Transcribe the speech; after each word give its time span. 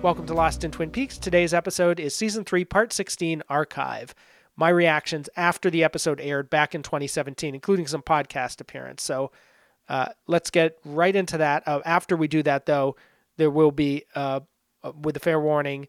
Welcome 0.00 0.26
to 0.26 0.34
Lost 0.34 0.62
in 0.62 0.70
Twin 0.70 0.90
Peaks. 0.90 1.18
Today's 1.18 1.52
episode 1.52 1.98
is 1.98 2.14
Season 2.14 2.44
3, 2.44 2.64
Part 2.64 2.92
16 2.92 3.42
Archive. 3.48 4.14
My 4.54 4.68
reactions 4.68 5.28
after 5.36 5.70
the 5.70 5.82
episode 5.82 6.20
aired 6.20 6.48
back 6.48 6.72
in 6.72 6.84
2017, 6.84 7.52
including 7.52 7.88
some 7.88 8.02
podcast 8.02 8.60
appearance. 8.60 9.02
So 9.02 9.32
uh, 9.88 10.10
let's 10.28 10.50
get 10.50 10.78
right 10.84 11.14
into 11.14 11.38
that. 11.38 11.66
Uh, 11.66 11.80
after 11.84 12.16
we 12.16 12.28
do 12.28 12.44
that, 12.44 12.64
though, 12.66 12.94
there 13.38 13.50
will 13.50 13.72
be, 13.72 14.04
uh, 14.14 14.40
uh 14.84 14.92
with 15.02 15.16
a 15.16 15.20
fair 15.20 15.40
warning, 15.40 15.88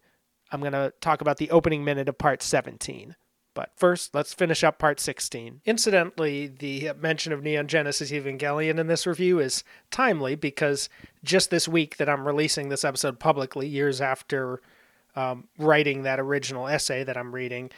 I'm 0.52 0.62
going 0.62 0.74
to 0.74 0.92
talk 1.02 1.22
about 1.22 1.38
the 1.38 1.52
opening 1.52 1.84
minute 1.84 2.10
of 2.10 2.18
Part 2.18 2.42
17. 2.42 3.16
But 3.60 3.72
first, 3.76 4.16
let's 4.16 4.34
finish 4.34 4.64
up 4.64 4.80
part 4.80 5.02
16. 5.02 5.60
Incidentally, 5.66 6.48
the 6.48 6.94
mention 6.98 7.34
of 7.34 7.44
Neon 7.44 7.68
Genesis 7.68 8.10
Evangelion 8.10 8.80
in 8.80 8.88
this 8.88 9.06
review 9.06 9.40
is 9.40 9.66
timely 9.92 10.36
because 10.36 10.88
just 11.26 11.50
this 11.50 11.68
week 11.68 11.98
that 11.98 12.08
I'm 12.08 12.26
releasing 12.26 12.70
this 12.70 12.86
episode 12.86 13.20
publicly, 13.20 13.68
years 13.68 14.00
after 14.00 14.62
um, 15.14 15.50
writing 15.58 16.04
that 16.04 16.22
original 16.22 16.70
essay 16.70 17.04
that 17.04 17.18
I'm 17.18 17.36
reading, 17.36 17.70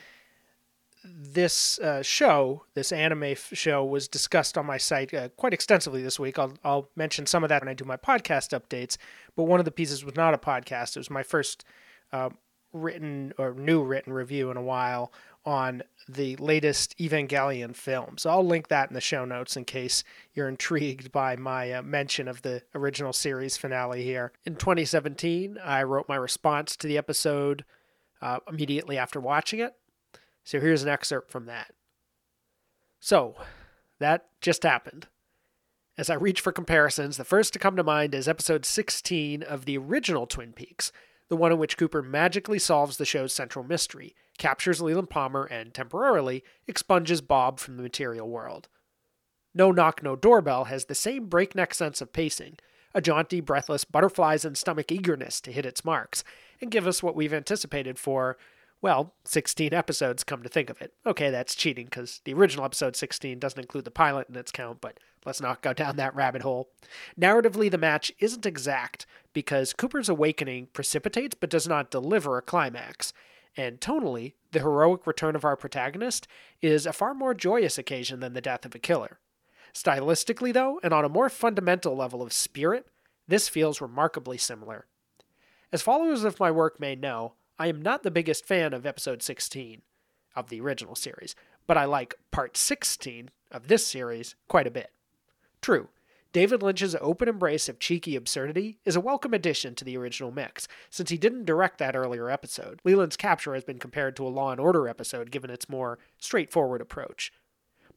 this 1.03 1.79
uh, 1.79 2.03
show, 2.03 2.63
this 2.75 2.91
anime 2.91 3.23
f- 3.23 3.49
show, 3.53 3.83
was 3.83 4.07
discussed 4.07 4.59
on 4.59 4.67
my 4.67 4.77
site 4.77 5.11
uh, 5.15 5.29
quite 5.29 5.51
extensively 5.51 6.03
this 6.03 6.19
week. 6.19 6.37
I'll, 6.37 6.53
I'll 6.63 6.89
mention 6.95 7.25
some 7.25 7.43
of 7.43 7.49
that 7.49 7.63
when 7.63 7.69
I 7.69 7.73
do 7.73 7.85
my 7.85 7.97
podcast 7.97 8.55
updates. 8.55 8.97
But 9.35 9.45
one 9.45 9.59
of 9.59 9.65
the 9.65 9.71
pieces 9.71 10.05
was 10.05 10.15
not 10.15 10.35
a 10.35 10.37
podcast. 10.37 10.95
It 10.95 10.99
was 10.99 11.09
my 11.09 11.23
first 11.23 11.65
uh, 12.13 12.29
written 12.73 13.33
or 13.37 13.53
new 13.53 13.83
written 13.83 14.13
review 14.13 14.51
in 14.51 14.57
a 14.57 14.61
while 14.61 15.11
on 15.45 15.83
the 16.07 16.35
latest 16.37 16.97
Evangelion 16.97 17.75
film. 17.75 18.17
So 18.17 18.29
I'll 18.29 18.45
link 18.45 18.67
that 18.67 18.89
in 18.89 18.93
the 18.93 19.01
show 19.01 19.25
notes 19.25 19.55
in 19.55 19.65
case 19.65 20.03
you're 20.33 20.49
intrigued 20.49 21.11
by 21.11 21.35
my 21.35 21.71
uh, 21.71 21.81
mention 21.81 22.27
of 22.27 22.41
the 22.41 22.63
original 22.75 23.13
series 23.13 23.57
finale 23.57 24.03
here. 24.03 24.31
In 24.45 24.55
2017, 24.55 25.57
I 25.63 25.83
wrote 25.83 26.09
my 26.09 26.15
response 26.15 26.75
to 26.77 26.87
the 26.87 26.97
episode 26.97 27.65
uh, 28.21 28.39
immediately 28.47 28.97
after 28.97 29.19
watching 29.19 29.59
it. 29.59 29.75
So 30.43 30.59
here's 30.59 30.83
an 30.83 30.89
excerpt 30.89 31.31
from 31.31 31.45
that. 31.45 31.73
So, 32.99 33.35
that 33.99 34.27
just 34.41 34.63
happened. 34.63 35.07
As 35.97 36.09
I 36.09 36.15
reach 36.15 36.41
for 36.41 36.51
comparisons, 36.51 37.17
the 37.17 37.23
first 37.23 37.53
to 37.53 37.59
come 37.59 37.75
to 37.75 37.83
mind 37.83 38.15
is 38.15 38.27
episode 38.27 38.65
16 38.65 39.43
of 39.43 39.65
the 39.65 39.77
original 39.77 40.25
Twin 40.25 40.53
Peaks, 40.53 40.91
the 41.29 41.35
one 41.35 41.51
in 41.51 41.57
which 41.57 41.77
Cooper 41.77 42.01
magically 42.01 42.59
solves 42.59 42.97
the 42.97 43.05
show's 43.05 43.33
central 43.33 43.63
mystery, 43.63 44.15
captures 44.41 44.81
Leland 44.81 45.11
Palmer, 45.11 45.43
and 45.43 45.71
temporarily 45.71 46.43
expunges 46.67 47.21
Bob 47.21 47.59
from 47.59 47.77
the 47.77 47.83
material 47.83 48.27
world. 48.27 48.69
No 49.53 49.71
Knock, 49.71 50.01
No 50.01 50.15
Doorbell 50.15 50.63
has 50.63 50.85
the 50.85 50.95
same 50.95 51.27
breakneck 51.27 51.75
sense 51.75 52.01
of 52.01 52.11
pacing, 52.11 52.57
a 52.95 53.01
jaunty, 53.01 53.39
breathless, 53.39 53.85
butterflies 53.85 54.43
and 54.43 54.57
stomach 54.57 54.91
eagerness 54.91 55.41
to 55.41 55.51
hit 55.51 55.63
its 55.63 55.85
marks, 55.85 56.23
and 56.59 56.71
give 56.71 56.87
us 56.87 57.03
what 57.03 57.15
we've 57.15 57.35
anticipated 57.35 57.99
for, 57.99 58.35
well, 58.81 59.13
16 59.25 59.75
episodes, 59.75 60.23
come 60.23 60.41
to 60.41 60.49
think 60.49 60.71
of 60.71 60.81
it. 60.81 60.91
Okay, 61.05 61.29
that's 61.29 61.53
cheating 61.53 61.85
because 61.85 62.19
the 62.25 62.33
original 62.33 62.65
episode 62.65 62.95
16 62.95 63.37
doesn't 63.37 63.61
include 63.61 63.85
the 63.85 63.91
pilot 63.91 64.27
in 64.27 64.35
its 64.35 64.51
count, 64.51 64.81
but 64.81 64.99
let's 65.23 65.39
not 65.39 65.61
go 65.61 65.71
down 65.71 65.97
that 65.97 66.15
rabbit 66.15 66.41
hole. 66.41 66.71
Narratively, 67.19 67.69
the 67.69 67.77
match 67.77 68.11
isn't 68.17 68.47
exact 68.47 69.05
because 69.33 69.71
Cooper's 69.71 70.09
awakening 70.09 70.69
precipitates 70.73 71.35
but 71.39 71.51
does 71.51 71.67
not 71.67 71.91
deliver 71.91 72.39
a 72.39 72.41
climax. 72.41 73.13
And 73.57 73.79
tonally, 73.79 74.33
the 74.51 74.59
heroic 74.59 75.05
return 75.05 75.35
of 75.35 75.43
our 75.43 75.55
protagonist 75.55 76.27
is 76.61 76.85
a 76.85 76.93
far 76.93 77.13
more 77.13 77.33
joyous 77.33 77.77
occasion 77.77 78.19
than 78.19 78.33
the 78.33 78.41
death 78.41 78.65
of 78.65 78.75
a 78.75 78.79
killer. 78.79 79.19
Stylistically, 79.73 80.53
though, 80.53 80.79
and 80.83 80.93
on 80.93 81.05
a 81.05 81.09
more 81.09 81.29
fundamental 81.29 81.95
level 81.95 82.21
of 82.21 82.33
spirit, 82.33 82.87
this 83.27 83.47
feels 83.47 83.81
remarkably 83.81 84.37
similar. 84.37 84.85
As 85.71 85.81
followers 85.81 86.23
of 86.23 86.39
my 86.39 86.51
work 86.51 86.79
may 86.79 86.95
know, 86.95 87.33
I 87.57 87.67
am 87.67 87.81
not 87.81 88.03
the 88.03 88.11
biggest 88.11 88.45
fan 88.45 88.73
of 88.73 88.85
episode 88.85 89.21
16 89.21 89.81
of 90.35 90.49
the 90.49 90.59
original 90.59 90.95
series, 90.95 91.35
but 91.67 91.77
I 91.77 91.85
like 91.85 92.15
part 92.31 92.57
16 92.57 93.29
of 93.51 93.67
this 93.67 93.85
series 93.85 94.35
quite 94.47 94.67
a 94.67 94.71
bit. 94.71 94.91
True, 95.61 95.89
David 96.33 96.63
Lynch's 96.63 96.95
open 97.01 97.27
embrace 97.27 97.67
of 97.67 97.79
cheeky 97.79 98.15
absurdity 98.15 98.79
is 98.85 98.95
a 98.95 99.01
welcome 99.01 99.33
addition 99.33 99.75
to 99.75 99.83
the 99.83 99.97
original 99.97 100.31
mix, 100.31 100.67
since 100.89 101.09
he 101.09 101.17
didn't 101.17 101.45
direct 101.45 101.77
that 101.79 101.95
earlier 101.95 102.29
episode. 102.29 102.79
Leland's 102.83 103.17
capture 103.17 103.53
has 103.53 103.63
been 103.63 103.79
compared 103.79 104.15
to 104.15 104.25
a 104.25 104.29
Law 104.29 104.51
and 104.51 104.59
Order 104.61 104.87
episode 104.87 105.31
given 105.31 105.49
its 105.49 105.67
more 105.67 105.99
straightforward 106.17 106.81
approach. 106.81 107.33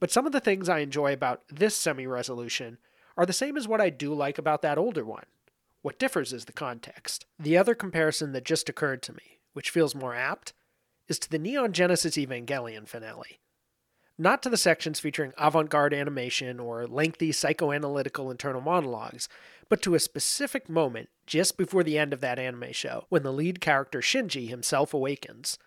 But 0.00 0.10
some 0.10 0.26
of 0.26 0.32
the 0.32 0.40
things 0.40 0.68
I 0.68 0.80
enjoy 0.80 1.12
about 1.12 1.42
this 1.48 1.76
semi 1.76 2.06
resolution 2.06 2.78
are 3.16 3.26
the 3.26 3.32
same 3.32 3.56
as 3.56 3.68
what 3.68 3.80
I 3.80 3.90
do 3.90 4.12
like 4.12 4.38
about 4.38 4.62
that 4.62 4.78
older 4.78 5.04
one. 5.04 5.26
What 5.82 5.98
differs 5.98 6.32
is 6.32 6.46
the 6.46 6.52
context. 6.52 7.26
The 7.38 7.56
other 7.56 7.74
comparison 7.74 8.32
that 8.32 8.44
just 8.44 8.68
occurred 8.68 9.02
to 9.02 9.12
me 9.12 9.34
which 9.54 9.70
feels 9.70 9.94
more 9.94 10.14
apt, 10.14 10.52
is 11.08 11.18
to 11.18 11.30
the 11.30 11.38
Neon 11.38 11.72
Genesis 11.72 12.16
Evangelion 12.16 12.86
finale. 12.86 13.40
Not 14.16 14.42
to 14.42 14.48
the 14.48 14.56
sections 14.56 15.00
featuring 15.00 15.32
avant 15.36 15.70
garde 15.70 15.92
animation 15.92 16.60
or 16.60 16.86
lengthy 16.86 17.32
psychoanalytical 17.32 18.30
internal 18.30 18.60
monologues, 18.60 19.28
but 19.68 19.82
to 19.82 19.96
a 19.96 20.00
specific 20.00 20.68
moment 20.68 21.08
just 21.26 21.56
before 21.56 21.82
the 21.82 21.98
end 21.98 22.12
of 22.12 22.20
that 22.20 22.38
anime 22.38 22.72
show 22.72 23.06
when 23.08 23.24
the 23.24 23.32
lead 23.32 23.60
character 23.60 24.00
Shinji 24.00 24.48
himself 24.48 24.94
awakens. 24.94 25.58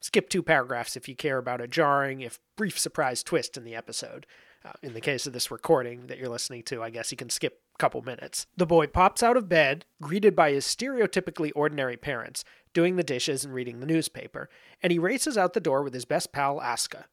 Skip 0.00 0.30
two 0.30 0.42
paragraphs 0.42 0.96
if 0.96 1.08
you 1.08 1.16
care 1.16 1.36
about 1.36 1.60
a 1.60 1.68
jarring, 1.68 2.22
if 2.22 2.38
brief 2.56 2.78
surprise 2.78 3.22
twist 3.22 3.56
in 3.56 3.64
the 3.64 3.74
episode. 3.74 4.26
Uh, 4.64 4.72
in 4.82 4.94
the 4.94 5.00
case 5.00 5.26
of 5.26 5.34
this 5.34 5.50
recording 5.50 6.06
that 6.06 6.16
you're 6.16 6.28
listening 6.30 6.62
to, 6.62 6.82
I 6.82 6.88
guess 6.88 7.10
you 7.10 7.18
can 7.18 7.28
skip 7.28 7.60
a 7.74 7.78
couple 7.78 8.00
minutes. 8.00 8.46
The 8.56 8.64
boy 8.64 8.86
pops 8.86 9.22
out 9.22 9.36
of 9.36 9.48
bed, 9.48 9.84
greeted 10.00 10.34
by 10.34 10.52
his 10.52 10.64
stereotypically 10.64 11.52
ordinary 11.54 11.98
parents, 11.98 12.44
doing 12.72 12.96
the 12.96 13.02
dishes 13.02 13.44
and 13.44 13.52
reading 13.52 13.80
the 13.80 13.86
newspaper, 13.86 14.48
and 14.82 14.90
he 14.90 14.98
races 14.98 15.36
out 15.36 15.52
the 15.52 15.60
door 15.60 15.82
with 15.82 15.92
his 15.92 16.06
best 16.06 16.32
pal, 16.32 16.60
Asuka. 16.60 17.04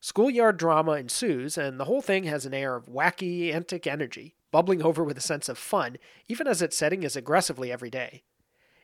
Schoolyard 0.00 0.56
drama 0.56 0.92
ensues, 0.92 1.58
and 1.58 1.78
the 1.78 1.84
whole 1.84 2.00
thing 2.00 2.24
has 2.24 2.46
an 2.46 2.54
air 2.54 2.76
of 2.76 2.86
wacky, 2.86 3.52
antic 3.52 3.86
energy, 3.86 4.34
bubbling 4.52 4.82
over 4.82 5.02
with 5.02 5.18
a 5.18 5.22
sense 5.22 5.48
of 5.48 5.58
fun, 5.58 5.96
even 6.28 6.46
as 6.46 6.62
its 6.62 6.76
setting 6.76 7.02
is 7.02 7.16
aggressively 7.16 7.72
every 7.72 7.90
day. 7.90 8.22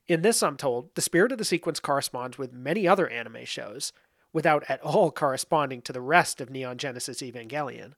In 0.07 0.23
this, 0.23 0.43
I'm 0.43 0.57
told, 0.57 0.95
the 0.95 1.01
spirit 1.01 1.33
of 1.33 1.39
the 1.39 1.45
sequence 1.45 1.81
corresponds 1.81 2.37
with 2.37 2.53
many 2.53 2.87
other 2.87 3.09
anime 3.09 3.45
shows, 3.45 3.93
without 4.33 4.65
at 4.69 4.83
all 4.83 5.11
corresponding 5.11 5.81
to 5.83 5.93
the 5.93 6.01
rest 6.01 6.41
of 6.41 6.51
Neon 6.51 6.77
Genesis 6.77 7.23
Evangelion. 7.23 7.95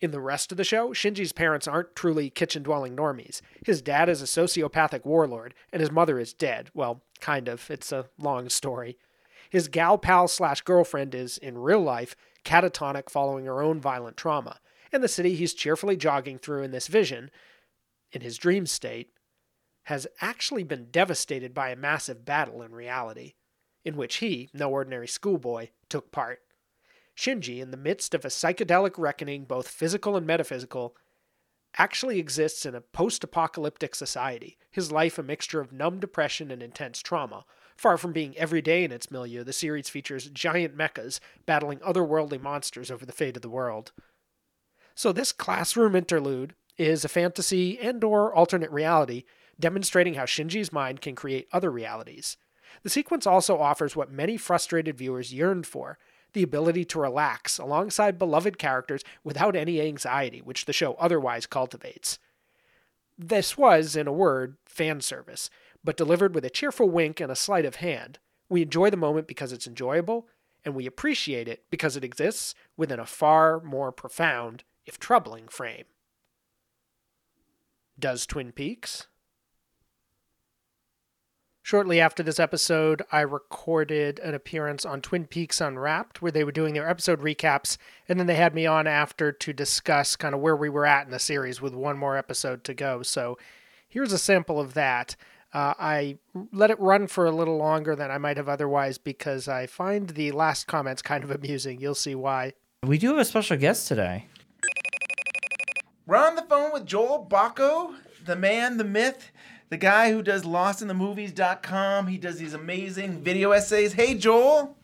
In 0.00 0.10
the 0.10 0.20
rest 0.20 0.50
of 0.50 0.58
the 0.58 0.64
show, 0.64 0.90
Shinji's 0.90 1.32
parents 1.32 1.68
aren't 1.68 1.94
truly 1.94 2.28
kitchen 2.30 2.62
dwelling 2.62 2.96
normies. 2.96 3.40
His 3.64 3.82
dad 3.82 4.08
is 4.08 4.20
a 4.20 4.24
sociopathic 4.24 5.04
warlord, 5.04 5.54
and 5.72 5.80
his 5.80 5.90
mother 5.90 6.18
is 6.18 6.32
dead. 6.32 6.70
Well, 6.74 7.02
kind 7.20 7.48
of. 7.48 7.70
It's 7.70 7.92
a 7.92 8.06
long 8.18 8.48
story. 8.48 8.98
His 9.50 9.68
gal 9.68 9.98
pal 9.98 10.28
slash 10.28 10.62
girlfriend 10.62 11.14
is, 11.14 11.36
in 11.36 11.58
real 11.58 11.80
life, 11.80 12.16
catatonic 12.44 13.10
following 13.10 13.44
her 13.44 13.62
own 13.62 13.80
violent 13.80 14.16
trauma, 14.16 14.60
and 14.92 15.02
the 15.02 15.08
city 15.08 15.34
he's 15.34 15.52
cheerfully 15.54 15.96
jogging 15.96 16.38
through 16.38 16.62
in 16.62 16.70
this 16.70 16.86
vision, 16.86 17.30
in 18.12 18.22
his 18.22 18.38
dream 18.38 18.64
state, 18.64 19.10
has 19.84 20.06
actually 20.20 20.62
been 20.62 20.90
devastated 20.90 21.52
by 21.52 21.70
a 21.70 21.76
massive 21.76 22.24
battle 22.24 22.62
in 22.62 22.72
reality 22.72 23.34
in 23.84 23.96
which 23.96 24.16
he, 24.16 24.50
no 24.52 24.70
ordinary 24.70 25.08
schoolboy, 25.08 25.68
took 25.88 26.12
part. 26.12 26.40
Shinji, 27.16 27.60
in 27.60 27.70
the 27.70 27.76
midst 27.76 28.14
of 28.14 28.24
a 28.24 28.28
psychedelic 28.28 28.98
reckoning, 28.98 29.44
both 29.44 29.68
physical 29.68 30.16
and 30.16 30.26
metaphysical, 30.26 30.96
actually 31.76 32.18
exists 32.18 32.66
in 32.66 32.74
a 32.74 32.80
post 32.80 33.22
apocalyptic 33.24 33.94
society, 33.94 34.58
his 34.70 34.90
life 34.90 35.18
a 35.18 35.22
mixture 35.22 35.60
of 35.60 35.72
numb 35.72 36.00
depression 36.00 36.50
and 36.50 36.62
intense 36.62 37.00
trauma. 37.00 37.44
Far 37.80 37.96
from 37.96 38.12
being 38.12 38.36
everyday 38.36 38.84
in 38.84 38.92
its 38.92 39.10
milieu, 39.10 39.42
the 39.42 39.54
series 39.54 39.88
features 39.88 40.28
giant 40.28 40.76
mechas 40.76 41.18
battling 41.46 41.78
otherworldly 41.78 42.38
monsters 42.38 42.90
over 42.90 43.06
the 43.06 43.12
fate 43.12 43.36
of 43.36 43.40
the 43.40 43.48
world. 43.48 43.92
So 44.94 45.12
this 45.12 45.32
classroom 45.32 45.96
interlude 45.96 46.54
is 46.76 47.06
a 47.06 47.08
fantasy 47.08 47.78
and 47.78 48.04
or 48.04 48.34
alternate 48.34 48.70
reality 48.70 49.24
demonstrating 49.58 50.12
how 50.12 50.24
Shinji's 50.24 50.74
mind 50.74 51.00
can 51.00 51.14
create 51.14 51.48
other 51.54 51.70
realities. 51.70 52.36
The 52.82 52.90
sequence 52.90 53.26
also 53.26 53.58
offers 53.58 53.96
what 53.96 54.12
many 54.12 54.36
frustrated 54.36 54.98
viewers 54.98 55.32
yearned 55.32 55.66
for 55.66 55.96
the 56.34 56.42
ability 56.42 56.84
to 56.84 57.00
relax 57.00 57.56
alongside 57.56 58.18
beloved 58.18 58.58
characters 58.58 59.04
without 59.24 59.56
any 59.56 59.80
anxiety, 59.80 60.42
which 60.42 60.66
the 60.66 60.74
show 60.74 60.96
otherwise 60.98 61.46
cultivates. 61.46 62.18
This 63.16 63.56
was, 63.58 63.96
in 63.96 64.06
a 64.06 64.12
word, 64.12 64.56
fan 64.66 65.00
service, 65.02 65.48
but 65.82 65.96
delivered 65.96 66.34
with 66.34 66.44
a 66.44 66.50
cheerful 66.50 66.88
wink 66.88 67.20
and 67.20 67.30
a 67.30 67.36
sleight 67.36 67.64
of 67.64 67.76
hand. 67.76 68.18
We 68.48 68.62
enjoy 68.62 68.90
the 68.90 68.96
moment 68.96 69.26
because 69.26 69.52
it's 69.52 69.66
enjoyable, 69.66 70.28
and 70.64 70.74
we 70.74 70.86
appreciate 70.86 71.48
it 71.48 71.64
because 71.70 71.96
it 71.96 72.04
exists 72.04 72.54
within 72.76 73.00
a 73.00 73.06
far 73.06 73.60
more 73.60 73.92
profound, 73.92 74.64
if 74.86 74.98
troubling, 74.98 75.48
frame. 75.48 75.84
Does 77.98 78.26
Twin 78.26 78.52
Peaks? 78.52 79.06
Shortly 81.62 82.00
after 82.00 82.22
this 82.22 82.40
episode, 82.40 83.02
I 83.12 83.20
recorded 83.20 84.18
an 84.20 84.34
appearance 84.34 84.84
on 84.84 85.02
Twin 85.02 85.26
Peaks 85.26 85.60
Unwrapped 85.60 86.20
where 86.20 86.32
they 86.32 86.42
were 86.42 86.50
doing 86.50 86.74
their 86.74 86.88
episode 86.88 87.20
recaps, 87.20 87.76
and 88.08 88.18
then 88.18 88.26
they 88.26 88.34
had 88.34 88.54
me 88.54 88.66
on 88.66 88.86
after 88.86 89.30
to 89.30 89.52
discuss 89.52 90.16
kind 90.16 90.34
of 90.34 90.40
where 90.40 90.56
we 90.56 90.68
were 90.68 90.86
at 90.86 91.04
in 91.04 91.12
the 91.12 91.18
series 91.18 91.60
with 91.60 91.74
one 91.74 91.98
more 91.98 92.16
episode 92.16 92.64
to 92.64 92.74
go. 92.74 93.02
So 93.02 93.38
here's 93.86 94.12
a 94.12 94.18
sample 94.18 94.58
of 94.58 94.74
that. 94.74 95.14
Uh, 95.52 95.74
I 95.78 96.18
let 96.52 96.70
it 96.70 96.78
run 96.78 97.06
for 97.06 97.26
a 97.26 97.30
little 97.32 97.56
longer 97.56 97.96
than 97.96 98.10
I 98.10 98.18
might 98.18 98.36
have 98.36 98.48
otherwise 98.48 98.98
because 98.98 99.48
I 99.48 99.66
find 99.66 100.10
the 100.10 100.30
last 100.32 100.66
comments 100.66 101.02
kind 101.02 101.24
of 101.24 101.30
amusing. 101.38 101.80
You'll 101.80 101.94
see 101.94 102.14
why. 102.14 102.52
We 102.84 102.98
do 102.98 103.08
have 103.08 103.18
a 103.18 103.24
special 103.24 103.56
guest 103.56 103.88
today. 103.88 104.26
We're 106.06 106.16
on 106.16 106.34
the 106.34 106.42
phone 106.42 106.72
with 106.72 106.86
Joel 106.86 107.26
Bocko, 107.30 107.94
the 108.24 108.36
man, 108.36 108.78
the 108.78 108.84
myth, 108.84 109.30
the 109.68 109.76
guy 109.76 110.10
who 110.12 110.22
does 110.22 110.42
lostinthemovies.com. 110.44 112.06
He 112.06 112.18
does 112.18 112.38
these 112.38 112.54
amazing 112.54 113.22
video 113.22 113.52
essays. 113.52 113.92
Hey, 113.92 114.14
Joel. 114.14 114.76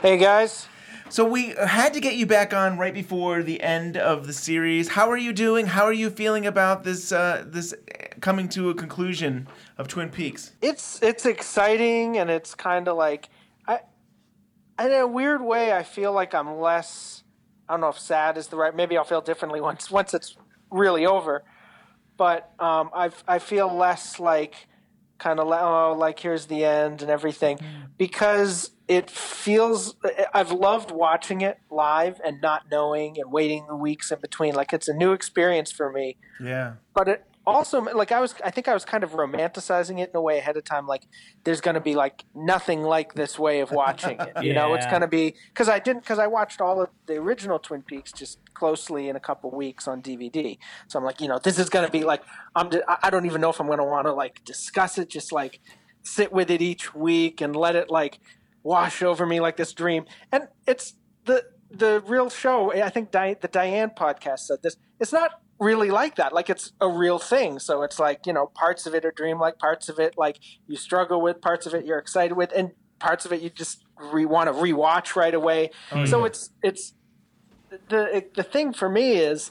Hey, 0.00 0.16
guys. 0.16 0.66
So 1.12 1.26
we 1.26 1.48
had 1.48 1.92
to 1.92 2.00
get 2.00 2.14
you 2.14 2.24
back 2.24 2.54
on 2.54 2.78
right 2.78 2.94
before 2.94 3.42
the 3.42 3.60
end 3.60 3.98
of 3.98 4.26
the 4.26 4.32
series. 4.32 4.88
How 4.88 5.10
are 5.10 5.16
you 5.18 5.34
doing? 5.34 5.66
How 5.66 5.84
are 5.84 5.92
you 5.92 6.08
feeling 6.08 6.46
about 6.46 6.84
this 6.84 7.12
uh, 7.12 7.44
this 7.46 7.74
coming 8.22 8.48
to 8.48 8.70
a 8.70 8.74
conclusion 8.74 9.46
of 9.76 9.88
Twin 9.88 10.08
Peaks? 10.08 10.52
It's 10.62 11.02
it's 11.02 11.26
exciting 11.26 12.16
and 12.16 12.30
it's 12.30 12.54
kind 12.54 12.88
of 12.88 12.96
like 12.96 13.28
I 13.68 13.80
in 14.80 14.90
a 14.90 15.06
weird 15.06 15.42
way 15.42 15.74
I 15.74 15.82
feel 15.82 16.14
like 16.14 16.32
I'm 16.32 16.56
less 16.58 17.24
I 17.68 17.74
don't 17.74 17.82
know 17.82 17.90
if 17.90 17.98
sad 17.98 18.38
is 18.38 18.46
the 18.46 18.56
right 18.56 18.74
maybe 18.74 18.96
I'll 18.96 19.04
feel 19.04 19.20
differently 19.20 19.60
once 19.70 19.90
once 19.90 20.14
it's 20.14 20.34
really 20.70 21.04
over. 21.04 21.44
But 22.16 22.54
um, 22.58 22.88
I 22.94 23.10
I 23.28 23.38
feel 23.38 23.70
less 23.70 24.18
like 24.18 24.66
kind 25.18 25.40
of 25.40 25.46
like 25.46 25.60
oh 25.60 25.94
like 25.94 26.18
here's 26.20 26.46
the 26.46 26.64
end 26.64 27.02
and 27.02 27.10
everything 27.10 27.58
mm. 27.58 27.64
because 27.98 28.70
it 28.92 29.08
feels 29.08 29.94
I've 30.34 30.52
loved 30.52 30.90
watching 30.90 31.40
it 31.40 31.58
live 31.70 32.20
and 32.22 32.42
not 32.42 32.64
knowing 32.70 33.18
and 33.18 33.32
waiting 33.32 33.66
the 33.66 33.74
weeks 33.74 34.12
in 34.12 34.20
between. 34.20 34.54
Like 34.54 34.74
it's 34.74 34.86
a 34.86 34.92
new 34.92 35.12
experience 35.12 35.72
for 35.72 35.90
me. 35.90 36.18
Yeah. 36.38 36.74
But 36.94 37.08
it 37.08 37.24
also 37.46 37.80
like 37.80 38.12
I 38.12 38.20
was 38.20 38.34
I 38.44 38.50
think 38.50 38.68
I 38.68 38.74
was 38.74 38.84
kind 38.84 39.02
of 39.02 39.12
romanticizing 39.12 39.98
it 39.98 40.10
in 40.10 40.16
a 40.16 40.20
way 40.20 40.36
ahead 40.38 40.58
of 40.58 40.64
time 40.64 40.86
like 40.86 41.04
there's 41.42 41.62
going 41.62 41.74
to 41.74 41.80
be 41.80 41.94
like 41.94 42.24
nothing 42.34 42.82
like 42.82 43.14
this 43.14 43.38
way 43.38 43.60
of 43.60 43.70
watching 43.72 44.20
it. 44.20 44.32
You 44.42 44.52
yeah. 44.52 44.60
know, 44.60 44.74
it's 44.74 44.86
going 44.86 45.00
to 45.00 45.08
be 45.08 45.36
cuz 45.54 45.70
I 45.70 45.78
didn't 45.78 46.04
cuz 46.04 46.18
I 46.18 46.26
watched 46.26 46.60
all 46.60 46.82
of 46.82 46.90
the 47.06 47.16
original 47.16 47.58
Twin 47.58 47.80
Peaks 47.80 48.12
just 48.12 48.40
closely 48.52 49.08
in 49.08 49.16
a 49.16 49.20
couple 49.20 49.50
weeks 49.50 49.88
on 49.88 50.02
DVD. 50.02 50.58
So 50.86 50.98
I'm 50.98 51.04
like, 51.06 51.22
you 51.22 51.28
know, 51.28 51.38
this 51.38 51.58
is 51.58 51.70
going 51.70 51.86
to 51.86 51.90
be 51.90 52.04
like 52.04 52.22
I'm 52.54 52.70
I 53.02 53.08
don't 53.08 53.24
even 53.24 53.40
know 53.40 53.48
if 53.48 53.58
I'm 53.58 53.68
going 53.68 53.78
to 53.78 53.84
want 53.84 54.06
to 54.06 54.12
like 54.12 54.44
discuss 54.44 54.98
it 54.98 55.08
just 55.08 55.32
like 55.32 55.60
sit 56.02 56.30
with 56.32 56.50
it 56.50 56.60
each 56.60 56.94
week 56.94 57.40
and 57.40 57.56
let 57.56 57.76
it 57.76 57.90
like 57.90 58.18
wash 58.62 59.02
over 59.02 59.26
me 59.26 59.40
like 59.40 59.56
this 59.56 59.72
dream. 59.72 60.04
And 60.30 60.48
it's 60.66 60.94
the 61.24 61.44
the 61.70 62.02
real 62.06 62.28
show. 62.28 62.72
I 62.72 62.90
think 62.90 63.10
Di- 63.10 63.36
the 63.40 63.48
Diane 63.48 63.90
podcast 63.96 64.40
said 64.40 64.62
this. 64.62 64.76
It's 65.00 65.12
not 65.12 65.40
really 65.58 65.90
like 65.90 66.16
that. 66.16 66.32
Like 66.32 66.50
it's 66.50 66.72
a 66.80 66.88
real 66.88 67.18
thing. 67.18 67.58
So 67.58 67.82
it's 67.82 67.98
like 67.98 68.26
you 68.26 68.32
know, 68.32 68.46
parts 68.46 68.86
of 68.86 68.94
it 68.94 69.04
are 69.04 69.12
dreamlike, 69.12 69.58
parts 69.58 69.88
of 69.88 69.98
it 69.98 70.14
like 70.16 70.38
you 70.66 70.76
struggle 70.76 71.20
with, 71.20 71.40
parts 71.40 71.66
of 71.66 71.74
it 71.74 71.84
you're 71.84 71.98
excited 71.98 72.34
with, 72.34 72.52
and 72.54 72.72
parts 72.98 73.24
of 73.24 73.32
it 73.32 73.40
you 73.40 73.50
just 73.50 73.84
re- 73.96 74.26
want 74.26 74.48
to 74.48 74.52
rewatch 74.52 75.16
right 75.16 75.34
away. 75.34 75.70
Oh, 75.90 76.04
so 76.04 76.20
yeah. 76.20 76.26
it's 76.26 76.50
it's 76.62 76.94
the 77.88 78.24
the 78.34 78.42
thing 78.42 78.72
for 78.72 78.88
me 78.88 79.12
is 79.12 79.50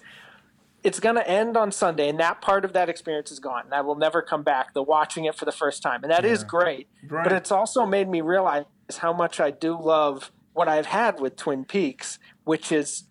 it's 0.83 0.99
going 0.99 1.15
to 1.15 1.27
end 1.27 1.55
on 1.57 1.71
Sunday, 1.71 2.09
and 2.09 2.19
that 2.19 2.41
part 2.41 2.65
of 2.65 2.73
that 2.73 2.89
experience 2.89 3.31
is 3.31 3.39
gone. 3.39 3.65
That 3.69 3.85
will 3.85 3.95
never 3.95 4.21
come 4.21 4.41
back. 4.43 4.73
The 4.73 4.81
watching 4.81 5.25
it 5.25 5.35
for 5.35 5.45
the 5.45 5.51
first 5.51 5.83
time, 5.83 6.03
and 6.03 6.11
that 6.11 6.23
yeah. 6.23 6.31
is 6.31 6.43
great. 6.43 6.87
Right. 7.07 7.23
But 7.23 7.33
it's 7.33 7.51
also 7.51 7.85
made 7.85 8.09
me 8.09 8.21
realize 8.21 8.65
how 8.97 9.13
much 9.13 9.39
I 9.39 9.51
do 9.51 9.79
love 9.79 10.31
what 10.53 10.67
I've 10.67 10.87
had 10.87 11.19
with 11.19 11.35
Twin 11.35 11.65
Peaks, 11.65 12.19
which 12.43 12.71
is 12.71 13.03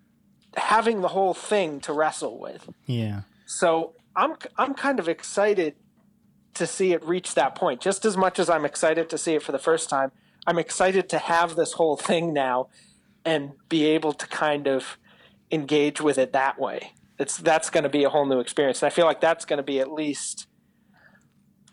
having 0.56 1.00
the 1.00 1.08
whole 1.08 1.34
thing 1.34 1.80
to 1.80 1.92
wrestle 1.92 2.38
with. 2.38 2.68
Yeah. 2.86 3.22
So 3.46 3.94
I'm 4.16 4.34
I'm 4.56 4.74
kind 4.74 4.98
of 4.98 5.08
excited 5.08 5.74
to 6.54 6.66
see 6.66 6.92
it 6.92 7.04
reach 7.04 7.34
that 7.34 7.54
point. 7.54 7.80
Just 7.80 8.04
as 8.04 8.16
much 8.16 8.38
as 8.38 8.50
I'm 8.50 8.64
excited 8.64 9.08
to 9.10 9.18
see 9.18 9.34
it 9.34 9.42
for 9.42 9.52
the 9.52 9.58
first 9.58 9.88
time, 9.88 10.12
I'm 10.46 10.58
excited 10.58 11.08
to 11.10 11.18
have 11.18 11.56
this 11.56 11.72
whole 11.72 11.96
thing 11.96 12.32
now 12.32 12.68
and 13.24 13.52
be 13.68 13.86
able 13.86 14.12
to 14.12 14.26
kind 14.26 14.66
of 14.66 14.98
engage 15.50 16.00
with 16.00 16.18
it 16.18 16.32
that 16.32 16.58
way. 16.58 16.92
It's 17.18 17.36
that's 17.36 17.70
going 17.70 17.84
to 17.84 17.90
be 17.90 18.04
a 18.04 18.10
whole 18.10 18.26
new 18.26 18.40
experience. 18.40 18.82
And 18.82 18.90
I 18.90 18.94
feel 18.94 19.06
like 19.06 19.20
that's 19.20 19.44
going 19.44 19.58
to 19.58 19.62
be 19.62 19.80
at 19.80 19.92
least 19.92 20.46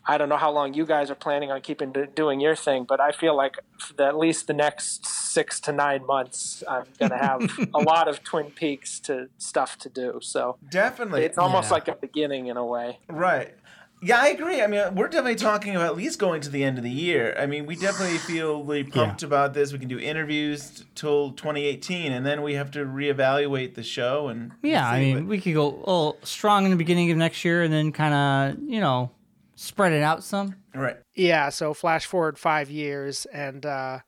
I 0.08 0.18
don't 0.18 0.30
know 0.30 0.38
how 0.38 0.52
long 0.52 0.74
you 0.74 0.86
guys 0.86 1.12
are 1.12 1.16
planning 1.16 1.52
on 1.52 1.62
keeping 1.62 1.94
doing 2.16 2.40
your 2.40 2.56
thing, 2.56 2.86
but 2.86 3.02
I 3.02 3.12
feel 3.12 3.36
like 3.36 3.58
the, 3.98 4.06
at 4.06 4.18
least 4.18 4.48
the 4.48 4.54
next 4.54 5.06
six 5.06 5.60
to 5.62 5.74
nine 5.74 6.06
months, 6.06 6.64
I'm 6.68 6.86
going 6.98 7.12
to 7.12 7.18
have 7.18 7.70
a 7.74 7.80
lot 7.80 8.08
of 8.08 8.24
Twin 8.24 8.52
Peaks 8.52 9.00
to 9.02 9.30
stuff 9.38 9.78
to 9.80 9.90
do. 9.90 10.20
So 10.22 10.58
definitely, 10.70 11.24
it's 11.24 11.38
almost 11.38 11.70
yeah. 11.70 11.74
like 11.74 11.88
a 11.90 11.96
beginning 11.96 12.48
in 12.48 12.58
a 12.58 12.66
way. 12.66 13.00
Right. 13.10 13.54
Yeah, 14.02 14.22
I 14.22 14.28
agree. 14.28 14.62
I 14.62 14.68
mean, 14.68 14.94
we're 14.94 15.08
definitely 15.08 15.36
talking 15.36 15.76
about 15.76 15.88
at 15.88 15.98
least 15.98 16.20
going 16.20 16.42
to 16.42 16.52
the 16.52 16.64
end 16.64 16.78
of 16.78 16.84
the 16.84 16.90
year. 16.90 17.36
I 17.38 17.48
mean, 17.48 17.66
we 17.66 17.76
definitely 17.76 18.20
feel 18.20 18.64
really 18.64 18.84
pumped 18.84 19.24
yeah. 19.24 19.28
about 19.28 19.56
this. 19.56 19.74
We 19.74 19.80
can 19.80 19.88
do 19.88 19.98
interviews 19.98 20.86
till 20.94 21.32
2018, 21.32 22.12
and 22.12 22.24
then 22.24 22.44
we 22.44 22.54
have 22.54 22.70
to 22.72 22.86
reevaluate 22.86 23.74
the 23.74 23.82
show. 23.82 24.28
And 24.28 24.52
yeah, 24.62 24.88
I 24.88 25.00
mean, 25.00 25.28
we 25.28 25.42
could 25.42 25.56
go 25.56 25.68
a 25.68 25.78
little 25.80 26.18
strong 26.22 26.66
in 26.66 26.72
the 26.72 26.78
beginning 26.78 27.10
of 27.10 27.18
next 27.18 27.44
year, 27.44 27.64
and 27.64 27.74
then 27.74 27.92
kind 27.92 28.14
of, 28.14 28.64
you 28.70 28.80
know, 28.80 29.10
spread 29.58 29.92
it 29.92 30.04
out 30.04 30.24
some. 30.24 30.56
Right. 30.74 30.98
Yeah. 31.16 31.50
So 31.50 31.74
flash 31.74 32.06
forward 32.06 32.38
five 32.38 32.70
years, 32.70 33.26
and 33.26 33.66
uh, 33.66 34.00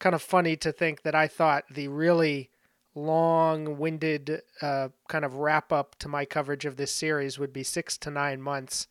kind 0.00 0.14
of 0.14 0.22
funny 0.22 0.56
to 0.56 0.72
think 0.72 1.02
that 1.02 1.14
I 1.14 1.28
thought 1.28 1.64
the 1.70 1.88
really 1.88 2.50
long-winded 2.96 4.42
uh, 4.62 4.88
kind 5.08 5.24
of 5.24 5.34
wrap 5.34 5.72
up 5.72 5.96
to 5.98 6.08
my 6.08 6.24
coverage 6.24 6.64
of 6.64 6.76
this 6.76 6.92
series 6.92 7.38
would 7.38 7.52
be 7.52 7.62
six 7.62 7.98
to 7.98 8.10
nine 8.10 8.40
months. 8.40 8.88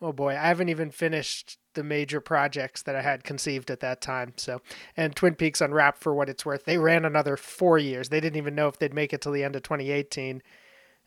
Oh 0.00 0.12
boy, 0.12 0.30
I 0.32 0.46
haven't 0.48 0.68
even 0.68 0.90
finished 0.90 1.58
the 1.74 1.82
major 1.82 2.20
projects 2.20 2.82
that 2.82 2.94
I 2.94 3.02
had 3.02 3.24
conceived 3.24 3.70
at 3.70 3.80
that 3.80 4.00
time. 4.00 4.34
So, 4.36 4.60
and 4.96 5.14
Twin 5.14 5.34
Peaks 5.34 5.60
Unwrapped, 5.60 5.98
for 6.02 6.14
what 6.14 6.28
it's 6.28 6.46
worth, 6.46 6.64
they 6.64 6.78
ran 6.78 7.04
another 7.04 7.36
four 7.36 7.78
years. 7.78 8.08
They 8.08 8.20
didn't 8.20 8.36
even 8.36 8.54
know 8.54 8.68
if 8.68 8.78
they'd 8.78 8.94
make 8.94 9.12
it 9.12 9.20
till 9.20 9.32
the 9.32 9.44
end 9.44 9.56
of 9.56 9.62
2018 9.62 10.42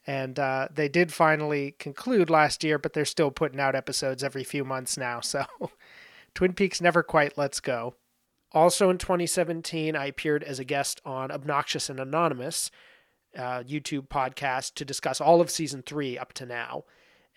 and 0.08 0.40
uh, 0.40 0.68
they 0.74 0.90
did 0.90 1.14
finally 1.14 1.76
conclude 1.78 2.30
last 2.30 2.64
year, 2.64 2.78
but 2.78 2.94
they're 2.94 3.06
still 3.06 3.32
putting 3.32 3.60
out 3.60 3.76
episodes 3.76 4.24
every 4.24 4.44
few 4.44 4.64
months 4.64 4.98
now. 4.98 5.22
So 5.30 5.46
Twin 6.36 6.54
Peaks 6.54 6.80
never 6.80 7.04
quite 7.04 7.38
lets 7.38 7.60
go. 7.60 7.96
Also 8.52 8.90
in 8.90 8.98
2017, 8.98 9.96
I 9.96 10.06
appeared 10.06 10.44
as 10.44 10.60
a 10.60 10.64
guest 10.64 11.02
on 11.06 11.32
Obnoxious 11.32 11.90
and 11.90 12.00
Anonymous, 12.00 12.72
uh, 13.38 13.64
YouTube 13.64 14.08
podcast, 14.08 14.74
to 14.76 14.86
discuss 14.86 15.20
all 15.20 15.42
of 15.42 15.52
season 15.52 15.84
three 15.84 16.18
up 16.18 16.34
to 16.34 16.46
now. 16.46 16.86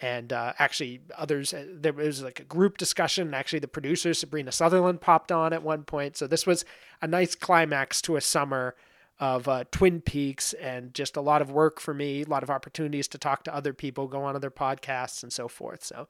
And 0.01 0.33
uh, 0.33 0.53
actually, 0.59 1.01
others, 1.17 1.55
uh, 1.55 1.67
there 1.71 1.93
was 1.93 2.23
like 2.23 2.41
a 2.41 2.45
group 2.45 2.77
discussion. 2.77 3.35
Actually, 3.35 3.61
the 3.61 3.69
producer, 3.69 4.15
Sabrina 4.15 4.51
Sutherland, 4.51 5.01
popped 5.01 5.31
on 5.31 5.53
at 5.53 5.63
one 5.63 5.85
point. 5.85 6.17
So 6.17 6.27
this 6.27 6.47
was 6.47 6.65
a 7.01 7.07
nice 7.07 7.35
climax 7.35 8.03
to 8.03 8.17
a 8.17 8.21
summer 8.21 8.75
of 9.21 9.47
uh, 9.49 9.65
Twin 9.71 10.01
Peaks 10.01 10.53
and 10.55 10.93
just 10.95 11.17
a 11.17 11.21
lot 11.21 11.43
of 11.43 11.51
work 11.51 11.81
for 11.81 11.95
me, 11.95 12.23
a 12.23 12.29
lot 12.29 12.43
of 12.43 12.51
opportunities 12.51 13.09
to 13.09 13.19
talk 13.19 13.45
to 13.45 13.55
other 13.55 13.73
people, 13.73 14.09
go 14.09 14.25
on 14.25 14.35
other 14.35 14.51
podcasts, 14.51 15.23
and 15.23 15.33
so 15.33 15.49
forth. 15.49 15.85
So, 15.85 16.09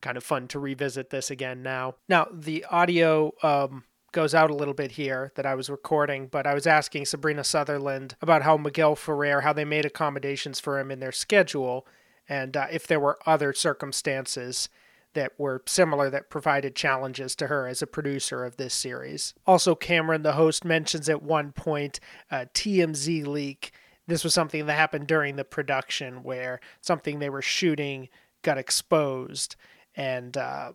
kind 0.00 0.16
of 0.16 0.24
fun 0.24 0.48
to 0.48 0.58
revisit 0.58 1.10
this 1.10 1.30
again 1.30 1.62
now. 1.62 1.94
Now, 2.08 2.28
the 2.32 2.64
audio 2.70 3.32
um, 3.42 3.84
goes 4.12 4.34
out 4.34 4.50
a 4.50 4.54
little 4.54 4.74
bit 4.74 4.92
here 4.92 5.32
that 5.34 5.46
I 5.46 5.54
was 5.54 5.70
recording, 5.70 6.28
but 6.28 6.46
I 6.46 6.54
was 6.54 6.66
asking 6.66 7.06
Sabrina 7.06 7.42
Sutherland 7.42 8.14
about 8.20 8.42
how 8.42 8.56
Miguel 8.56 8.94
Ferrer, 8.96 9.40
how 9.40 9.52
they 9.52 9.64
made 9.64 9.86
accommodations 9.86 10.60
for 10.60 10.78
him 10.78 10.90
in 10.90 11.00
their 11.00 11.12
schedule, 11.12 11.86
and 12.28 12.56
uh, 12.56 12.66
if 12.70 12.86
there 12.86 13.00
were 13.00 13.18
other 13.26 13.52
circumstances 13.52 14.68
that 15.14 15.32
were 15.38 15.62
similar 15.66 16.10
that 16.10 16.30
provided 16.30 16.74
challenges 16.74 17.34
to 17.36 17.46
her 17.46 17.66
as 17.66 17.82
a 17.82 17.86
producer 17.86 18.44
of 18.44 18.56
this 18.56 18.74
series. 18.74 19.34
Also, 19.46 19.74
Cameron, 19.74 20.22
the 20.22 20.32
host, 20.32 20.64
mentions 20.64 21.08
at 21.08 21.22
one 21.22 21.52
point 21.52 22.00
a 22.30 22.46
TMZ 22.46 23.26
leak. 23.26 23.72
This 24.06 24.22
was 24.22 24.34
something 24.34 24.66
that 24.66 24.74
happened 24.74 25.06
during 25.06 25.36
the 25.36 25.44
production 25.44 26.22
where 26.22 26.60
something 26.80 27.18
they 27.18 27.30
were 27.30 27.42
shooting 27.42 28.08
got 28.42 28.58
exposed. 28.58 29.56
And 29.96 30.36
uh, 30.36 30.72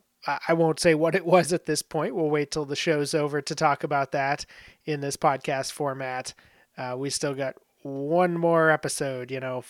I 0.48 0.54
won't 0.54 0.80
say 0.80 0.96
what 0.96 1.16
it 1.16 1.26
was 1.26 1.54
at 1.54 1.66
this 1.66 1.82
point. 1.82 2.16
We'll 2.16 2.30
wait 2.30 2.52
till 2.52 2.66
the 2.66 2.76
show's 2.76 3.14
over 3.14 3.42
to 3.42 3.56
talk 3.56 3.84
about 3.84 4.12
that 4.12 4.46
in 4.86 5.02
this 5.02 5.16
podcast 5.16 5.72
format. 5.72 6.34
Uh, 6.78 6.96
we 6.98 7.10
still 7.10 7.34
got 7.34 7.56
one 7.82 8.38
more 8.38 8.70
episode, 8.70 9.32
you 9.32 9.40
know, 9.40 9.64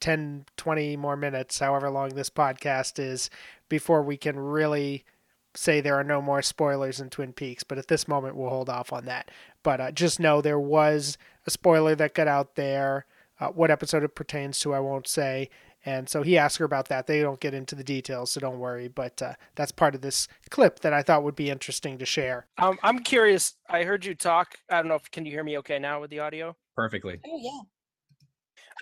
10, 0.00 0.46
20 0.56 0.96
more 0.96 1.16
minutes, 1.16 1.58
however 1.58 1.90
long 1.90 2.10
this 2.10 2.30
podcast 2.30 2.98
is, 2.98 3.30
before 3.68 4.02
we 4.02 4.16
can 4.16 4.38
really 4.38 5.04
say 5.54 5.80
there 5.80 5.96
are 5.96 6.04
no 6.04 6.20
more 6.20 6.42
spoilers 6.42 7.00
in 7.00 7.10
Twin 7.10 7.32
Peaks. 7.32 7.64
But 7.64 7.78
at 7.78 7.88
this 7.88 8.06
moment, 8.06 8.36
we'll 8.36 8.50
hold 8.50 8.68
off 8.68 8.92
on 8.92 9.04
that. 9.06 9.30
But 9.62 9.80
uh, 9.80 9.90
just 9.90 10.20
know 10.20 10.40
there 10.40 10.60
was 10.60 11.18
a 11.46 11.50
spoiler 11.50 11.94
that 11.94 12.14
got 12.14 12.28
out 12.28 12.56
there. 12.56 13.06
Uh, 13.38 13.48
what 13.48 13.70
episode 13.70 14.02
it 14.02 14.14
pertains 14.14 14.58
to, 14.60 14.74
I 14.74 14.80
won't 14.80 15.08
say. 15.08 15.50
And 15.84 16.08
so 16.08 16.22
he 16.22 16.36
asked 16.36 16.58
her 16.58 16.64
about 16.64 16.88
that. 16.88 17.06
They 17.06 17.20
don't 17.20 17.38
get 17.38 17.54
into 17.54 17.76
the 17.76 17.84
details, 17.84 18.32
so 18.32 18.40
don't 18.40 18.58
worry. 18.58 18.88
But 18.88 19.22
uh, 19.22 19.34
that's 19.54 19.70
part 19.70 19.94
of 19.94 20.00
this 20.00 20.26
clip 20.50 20.80
that 20.80 20.92
I 20.92 21.02
thought 21.02 21.22
would 21.22 21.36
be 21.36 21.48
interesting 21.48 21.96
to 21.98 22.04
share. 22.04 22.46
Um, 22.58 22.76
I'm 22.82 22.98
curious. 22.98 23.54
I 23.68 23.84
heard 23.84 24.04
you 24.04 24.14
talk. 24.14 24.56
I 24.68 24.76
don't 24.76 24.88
know 24.88 24.96
if 24.96 25.08
can 25.12 25.24
you 25.24 25.30
hear 25.30 25.44
me 25.44 25.58
okay 25.58 25.78
now 25.78 26.00
with 26.00 26.10
the 26.10 26.18
audio? 26.18 26.56
Perfectly. 26.74 27.20
Oh 27.24 27.38
yeah. 27.40 27.60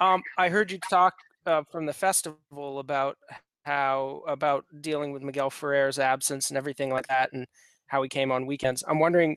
Um, 0.00 0.22
I 0.38 0.48
heard 0.48 0.70
you 0.70 0.78
talk 0.90 1.14
uh, 1.46 1.62
from 1.70 1.86
the 1.86 1.92
festival 1.92 2.78
about 2.78 3.16
how 3.64 4.22
about 4.26 4.64
dealing 4.80 5.12
with 5.12 5.22
Miguel 5.22 5.50
Ferrer's 5.50 5.98
absence 5.98 6.50
and 6.50 6.56
everything 6.58 6.90
like 6.90 7.06
that, 7.08 7.32
and 7.32 7.46
how 7.86 8.02
he 8.02 8.08
came 8.08 8.30
on 8.32 8.46
weekends. 8.46 8.82
I'm 8.86 8.98
wondering, 8.98 9.36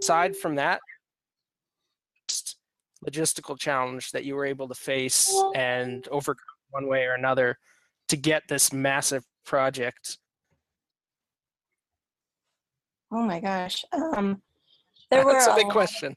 aside 0.00 0.36
from 0.36 0.56
that, 0.56 0.80
logistical 3.06 3.58
challenge 3.58 4.10
that 4.12 4.24
you 4.24 4.34
were 4.34 4.46
able 4.46 4.68
to 4.68 4.74
face 4.74 5.34
and 5.54 6.06
overcome 6.08 6.44
one 6.70 6.86
way 6.86 7.04
or 7.04 7.14
another 7.14 7.58
to 8.08 8.16
get 8.16 8.42
this 8.48 8.72
massive 8.72 9.24
project? 9.44 10.18
Oh 13.10 13.22
my 13.22 13.40
gosh. 13.40 13.84
Um, 13.92 14.40
there 15.10 15.24
were 15.26 15.32
That's 15.32 15.46
a 15.46 15.54
big 15.54 15.66
lot- 15.66 15.72
question. 15.72 16.16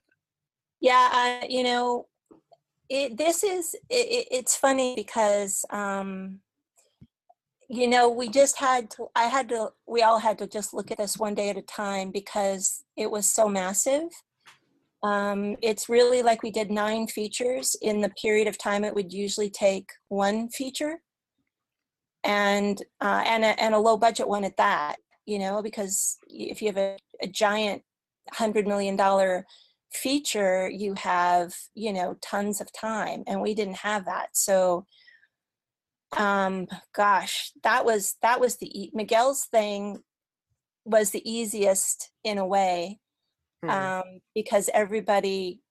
Yeah, 0.81 1.39
uh, 1.41 1.45
you 1.49 1.63
know, 1.63 2.07
it, 2.89 3.17
this 3.17 3.43
is 3.43 3.73
it, 3.89 4.07
it- 4.07 4.27
it's 4.31 4.55
funny 4.55 4.95
because 4.95 5.65
um, 5.71 6.39
you 7.69 7.87
know 7.87 8.09
we 8.09 8.29
just 8.29 8.57
had 8.59 8.89
to. 8.91 9.07
I 9.15 9.23
had 9.23 9.49
to. 9.49 9.69
We 9.87 10.01
all 10.03 10.19
had 10.19 10.37
to 10.39 10.47
just 10.47 10.73
look 10.73 10.91
at 10.91 10.97
this 10.97 11.17
one 11.17 11.35
day 11.35 11.49
at 11.49 11.57
a 11.57 11.61
time 11.61 12.11
because 12.11 12.83
it 12.95 13.09
was 13.09 13.29
so 13.29 13.47
massive. 13.49 14.09
Um, 15.03 15.55
it's 15.61 15.87
really 15.89 16.23
like 16.23 16.41
we 16.41 16.51
did 16.51 16.71
nine 16.71 17.07
features 17.07 17.75
in 17.81 18.01
the 18.01 18.09
period 18.21 18.47
of 18.47 18.57
time 18.57 18.83
it 18.83 18.95
would 18.95 19.13
usually 19.13 19.49
take 19.49 19.89
one 20.09 20.49
feature, 20.49 21.01
and 22.23 22.81
uh, 23.01 23.23
and 23.25 23.43
a, 23.43 23.61
and 23.61 23.75
a 23.75 23.79
low 23.79 23.97
budget 23.97 24.27
one 24.27 24.43
at 24.43 24.57
that. 24.57 24.95
You 25.25 25.39
know, 25.39 25.61
because 25.63 26.17
if 26.27 26.61
you 26.61 26.67
have 26.67 26.77
a, 26.77 26.97
a 27.21 27.27
giant 27.27 27.81
hundred 28.31 28.67
million 28.67 28.95
dollar 28.95 29.45
feature 29.91 30.69
you 30.69 30.93
have 30.95 31.53
you 31.73 31.93
know 31.93 32.15
tons 32.21 32.59
of 32.59 32.71
time 32.73 33.23
and 33.27 33.41
we 33.41 33.53
didn't 33.53 33.77
have 33.77 34.05
that 34.05 34.27
so 34.33 34.85
um 36.17 36.67
gosh 36.93 37.51
that 37.63 37.85
was 37.85 38.15
that 38.21 38.39
was 38.39 38.57
the 38.57 38.79
e- 38.79 38.91
miguel's 38.93 39.45
thing 39.45 39.99
was 40.85 41.11
the 41.11 41.29
easiest 41.29 42.11
in 42.23 42.37
a 42.37 42.45
way 42.45 42.99
Hmm. 43.63 43.69
um 43.69 44.03
because 44.33 44.69
everybody 44.73 45.61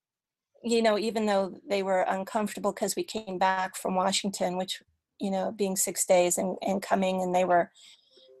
you 0.63 0.81
know 0.81 0.97
even 0.97 1.27
though 1.27 1.55
they 1.69 1.83
were 1.83 2.01
uncomfortable 2.01 2.73
because 2.73 2.95
we 2.95 3.03
came 3.03 3.37
back 3.37 3.75
from 3.75 3.95
washington 3.95 4.57
which 4.57 4.81
you 5.19 5.29
know 5.29 5.51
being 5.51 5.75
six 5.75 6.05
days 6.05 6.37
and 6.37 6.57
and 6.61 6.81
coming 6.81 7.21
and 7.21 7.33
they 7.33 7.45
were 7.45 7.71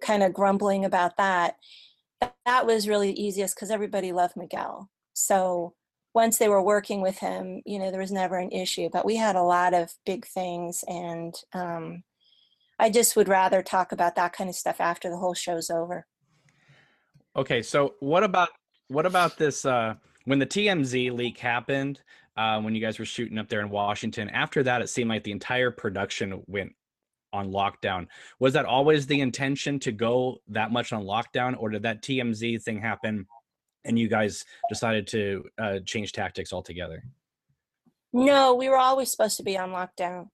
kind 0.01 0.23
of 0.23 0.33
grumbling 0.33 0.83
about 0.83 1.15
that 1.17 1.57
that, 2.19 2.33
that 2.45 2.65
was 2.65 2.87
really 2.87 3.11
the 3.11 3.23
easiest 3.23 3.55
because 3.55 3.69
everybody 3.71 4.11
loved 4.11 4.35
miguel 4.35 4.89
so 5.15 5.73
once 6.13 6.37
they 6.37 6.47
were 6.47 6.61
working 6.61 7.01
with 7.01 7.17
him, 7.19 7.61
you 7.65 7.79
know, 7.79 7.89
there 7.89 7.99
was 7.99 8.11
never 8.11 8.37
an 8.37 8.51
issue. 8.51 8.89
But 8.91 9.05
we 9.05 9.15
had 9.15 9.35
a 9.35 9.41
lot 9.41 9.73
of 9.73 9.91
big 10.05 10.25
things, 10.25 10.83
and 10.87 11.33
um, 11.53 12.03
I 12.79 12.89
just 12.89 13.15
would 13.15 13.27
rather 13.27 13.63
talk 13.63 13.91
about 13.91 14.15
that 14.15 14.33
kind 14.33 14.49
of 14.49 14.55
stuff 14.55 14.79
after 14.79 15.09
the 15.09 15.17
whole 15.17 15.33
show's 15.33 15.69
over. 15.69 16.05
Okay, 17.35 17.61
so 17.61 17.95
what 17.99 18.23
about 18.23 18.49
what 18.87 19.05
about 19.05 19.37
this? 19.37 19.65
Uh, 19.65 19.95
when 20.25 20.39
the 20.39 20.45
TMZ 20.45 21.11
leak 21.11 21.37
happened, 21.37 22.01
uh, 22.37 22.61
when 22.61 22.75
you 22.75 22.81
guys 22.81 22.99
were 22.99 23.05
shooting 23.05 23.37
up 23.37 23.49
there 23.49 23.61
in 23.61 23.69
Washington, 23.69 24.29
after 24.29 24.63
that, 24.63 24.81
it 24.81 24.89
seemed 24.89 25.09
like 25.09 25.23
the 25.23 25.31
entire 25.31 25.71
production 25.71 26.43
went 26.47 26.73
on 27.33 27.51
lockdown. 27.51 28.07
Was 28.39 28.53
that 28.53 28.65
always 28.65 29.05
the 29.05 29.19
intention 29.19 29.79
to 29.79 29.91
go 29.91 30.37
that 30.47 30.71
much 30.71 30.93
on 30.93 31.03
lockdown, 31.03 31.55
or 31.57 31.69
did 31.69 31.83
that 31.83 32.01
TMZ 32.01 32.63
thing 32.63 32.79
happen, 32.79 33.27
and 33.85 33.97
you 33.97 34.07
guys 34.07 34.45
decided 34.69 35.07
to 35.07 35.45
uh, 35.57 35.79
change 35.85 36.11
tactics 36.11 36.51
altogether? 36.51 37.03
No, 38.11 38.53
we 38.53 38.69
were 38.69 38.77
always 38.77 39.11
supposed 39.11 39.37
to 39.37 39.43
be 39.43 39.57
on 39.57 39.71
lockdown. 39.71 40.29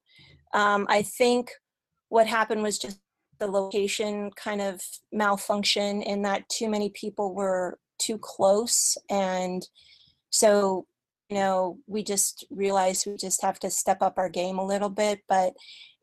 Um, 0.54 0.86
I 0.88 1.02
think 1.02 1.50
what 2.08 2.26
happened 2.26 2.62
was 2.62 2.78
just 2.78 2.98
the 3.38 3.46
location 3.46 4.30
kind 4.36 4.60
of 4.60 4.80
malfunction 5.10 6.02
in 6.02 6.22
that 6.22 6.48
too 6.48 6.68
many 6.68 6.90
people 6.90 7.34
were 7.34 7.78
too 7.98 8.18
close. 8.18 8.96
And 9.10 9.66
so, 10.30 10.86
you 11.28 11.36
know, 11.36 11.78
we 11.86 12.02
just 12.02 12.44
realized 12.50 13.06
we 13.06 13.16
just 13.16 13.42
have 13.42 13.58
to 13.60 13.70
step 13.70 14.00
up 14.00 14.18
our 14.18 14.28
game 14.28 14.58
a 14.58 14.66
little 14.66 14.90
bit. 14.90 15.20
But 15.28 15.54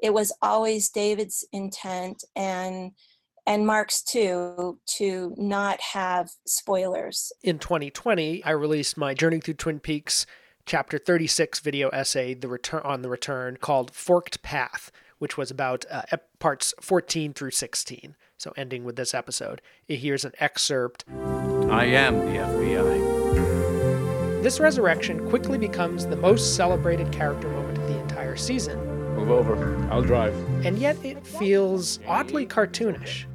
it 0.01 0.13
was 0.13 0.33
always 0.41 0.89
David's 0.89 1.45
intent 1.53 2.23
and 2.35 2.91
and 3.48 3.65
Mark's 3.67 4.01
too 4.01 4.79
to 4.98 5.34
not 5.38 5.79
have 5.93 6.31
spoilers. 6.46 7.31
In 7.43 7.60
2020, 7.60 8.43
I 8.43 8.51
released 8.51 8.98
my 8.98 9.13
Journey 9.13 9.39
Through 9.39 9.53
Twin 9.55 9.79
Peaks 9.79 10.25
chapter 10.65 10.98
36 11.00 11.60
video 11.62 11.89
essay 11.89 12.34
the 12.34 12.48
return 12.48 12.81
on 12.84 13.01
the 13.01 13.10
return 13.10 13.58
called 13.58 13.91
Forked 13.91 14.41
Path, 14.43 14.91
which 15.17 15.38
was 15.38 15.50
about 15.50 15.86
uh, 15.89 16.03
ep- 16.12 16.27
parts 16.39 16.74
14 16.79 17.34
through 17.34 17.51
16. 17.51 18.15
So 18.38 18.53
ending 18.55 18.84
with 18.84 18.96
this 18.96 19.13
episode, 19.13 19.62
here's 19.88 20.25
an 20.25 20.34
excerpt. 20.39 21.05
I 21.10 21.86
am 21.86 22.19
the 22.19 22.38
FBI. 22.39 24.43
This 24.43 24.60
resurrection 24.62 25.27
quickly 25.29 25.58
becomes 25.58 26.05
the 26.05 26.15
most 26.15 26.55
celebrated 26.55 27.12
character 27.12 27.50
moment 27.50 27.77
of 27.77 27.88
the 27.89 28.00
entire 28.00 28.38
season, 28.38 28.79
Move 29.15 29.31
over. 29.31 29.75
I'll 29.91 30.01
drive. 30.01 30.34
and 30.65 30.77
yet 30.79 30.96
it 31.03 31.27
feels 31.27 32.00
oddly 32.08 32.46
cartoonish. 32.46 33.25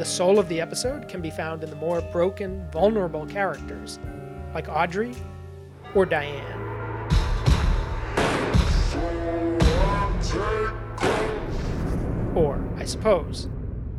The 0.00 0.06
soul 0.06 0.38
of 0.38 0.48
the 0.48 0.62
episode 0.62 1.08
can 1.08 1.20
be 1.20 1.28
found 1.28 1.62
in 1.62 1.68
the 1.68 1.76
more 1.76 2.00
broken, 2.00 2.66
vulnerable 2.70 3.26
characters, 3.26 3.98
like 4.54 4.66
Audrey 4.66 5.14
or 5.94 6.06
Diane. 6.06 6.58
Or, 12.34 12.66
I 12.78 12.86
suppose, 12.86 13.50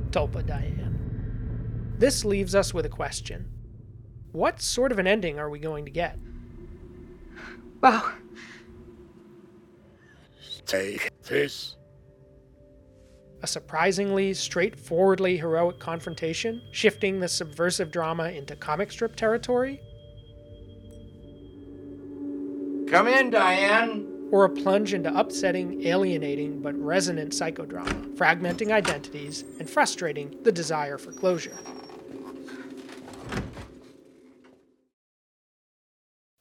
Tulpa 0.10 0.44
Diane. 0.44 1.94
This 2.00 2.26
leaves 2.26 2.56
us 2.56 2.74
with 2.74 2.88
a 2.88 2.90
question 2.90 3.46
What 4.32 4.60
sort 4.60 4.92
of 4.92 4.98
an 4.98 5.06
ending 5.06 5.38
are 5.38 5.52
we 5.52 5.60
going 5.60 5.86
to 5.86 5.92
get? 5.92 6.18
Wow. 7.80 8.12
Take 10.66 11.12
this. 11.22 11.76
A 13.44 13.48
surprisingly 13.48 14.34
straightforwardly 14.36 15.38
heroic 15.38 15.80
confrontation, 15.80 16.62
shifting 16.72 17.20
the 17.20 17.28
subversive 17.28 17.92
drama 17.92 18.26
into 18.26 18.56
comic 18.56 18.92
strip 18.92 19.16
territory? 19.16 19.82
Come 22.88 23.08
in, 23.08 23.32
Diane. 23.32 24.08
Or 24.32 24.46
a 24.46 24.50
plunge 24.50 24.94
into 24.94 25.18
upsetting, 25.18 25.86
alienating, 25.88 26.62
but 26.62 26.76
resonant 26.76 27.34
psychodrama, 27.34 28.16
fragmenting 28.16 28.72
identities 28.72 29.44
and 29.60 29.70
frustrating 29.70 30.38
the 30.44 30.52
desire 30.52 30.98
for 30.98 31.12
closure? 31.12 31.58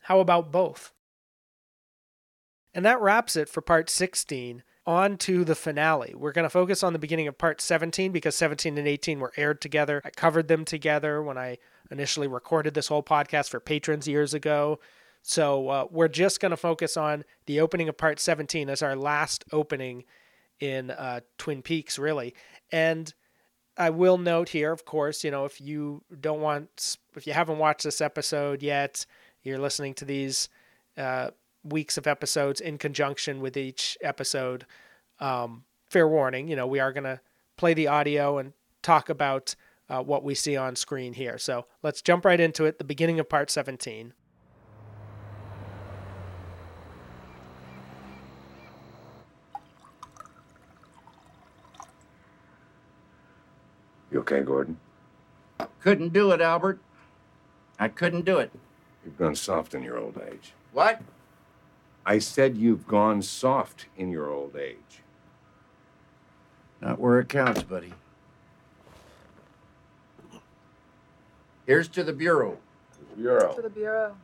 How 0.02 0.20
about 0.20 0.52
both? 0.52 0.92
And 2.74 2.84
that 2.84 3.00
wraps 3.00 3.36
it 3.36 3.48
for 3.48 3.60
part 3.60 3.88
16. 3.88 4.62
On 4.86 5.18
to 5.18 5.44
the 5.44 5.54
finale. 5.54 6.14
We're 6.16 6.32
going 6.32 6.44
to 6.44 6.50
focus 6.50 6.82
on 6.82 6.92
the 6.92 6.98
beginning 6.98 7.28
of 7.28 7.36
part 7.36 7.60
17 7.60 8.12
because 8.12 8.34
17 8.34 8.78
and 8.78 8.88
18 8.88 9.20
were 9.20 9.32
aired 9.36 9.60
together. 9.60 10.00
I 10.04 10.10
covered 10.10 10.48
them 10.48 10.64
together 10.64 11.22
when 11.22 11.36
I 11.36 11.58
initially 11.90 12.26
recorded 12.26 12.74
this 12.74 12.88
whole 12.88 13.02
podcast 13.02 13.50
for 13.50 13.60
patrons 13.60 14.08
years 14.08 14.32
ago. 14.32 14.80
So 15.22 15.68
uh, 15.68 15.86
we're 15.90 16.08
just 16.08 16.40
going 16.40 16.50
to 16.50 16.56
focus 16.56 16.96
on 16.96 17.24
the 17.46 17.60
opening 17.60 17.88
of 17.88 17.98
part 17.98 18.18
17 18.18 18.70
as 18.70 18.82
our 18.82 18.96
last 18.96 19.44
opening 19.52 20.04
in 20.60 20.90
uh, 20.90 21.20
Twin 21.36 21.62
Peaks, 21.62 21.98
really. 21.98 22.34
And 22.72 23.12
I 23.76 23.90
will 23.90 24.18
note 24.18 24.50
here, 24.50 24.72
of 24.72 24.84
course, 24.84 25.24
you 25.24 25.30
know, 25.30 25.44
if 25.44 25.60
you 25.60 26.02
don't 26.20 26.40
want, 26.40 26.96
if 27.16 27.26
you 27.26 27.32
haven't 27.32 27.58
watched 27.58 27.84
this 27.84 28.00
episode 28.00 28.62
yet, 28.62 29.04
you're 29.42 29.58
listening 29.58 29.94
to 29.94 30.04
these 30.04 30.48
uh, 30.96 31.30
weeks 31.64 31.96
of 31.96 32.06
episodes 32.06 32.60
in 32.60 32.78
conjunction 32.78 33.40
with 33.40 33.56
each 33.56 33.98
episode. 34.00 34.66
Um, 35.18 35.64
fair 35.88 36.08
warning, 36.08 36.48
you 36.48 36.56
know, 36.56 36.66
we 36.66 36.80
are 36.80 36.92
going 36.92 37.04
to 37.04 37.20
play 37.56 37.74
the 37.74 37.88
audio 37.88 38.38
and 38.38 38.52
talk 38.82 39.08
about 39.08 39.54
uh, 39.88 40.02
what 40.02 40.24
we 40.24 40.34
see 40.34 40.56
on 40.56 40.76
screen 40.76 41.12
here. 41.12 41.36
So 41.36 41.66
let's 41.82 42.00
jump 42.00 42.24
right 42.24 42.40
into 42.40 42.64
it. 42.64 42.78
The 42.78 42.84
beginning 42.84 43.18
of 43.20 43.28
part 43.28 43.50
17. 43.50 44.14
You 54.10 54.20
okay, 54.20 54.40
Gordon? 54.40 54.78
Couldn't 55.80 56.12
do 56.12 56.32
it, 56.32 56.40
Albert. 56.40 56.80
I 57.78 57.88
couldn't 57.88 58.24
do 58.24 58.38
it. 58.38 58.50
You've 59.04 59.16
gone 59.16 59.36
soft 59.36 59.74
in 59.74 59.82
your 59.82 59.98
old 59.98 60.20
age. 60.30 60.52
What? 60.72 61.00
I 62.04 62.18
said 62.18 62.56
you've 62.56 62.86
gone 62.86 63.22
soft 63.22 63.86
in 63.96 64.10
your 64.10 64.30
old 64.30 64.56
age. 64.56 65.02
Not 66.80 66.98
where 66.98 67.20
it 67.20 67.28
counts, 67.28 67.62
buddy. 67.62 67.92
Here's 71.66 71.88
to 71.88 72.02
the 72.02 72.12
Bureau. 72.12 72.58
Bureau. 73.16 73.54
To 73.54 73.62
the 73.62 73.70
Bureau. 73.70 74.16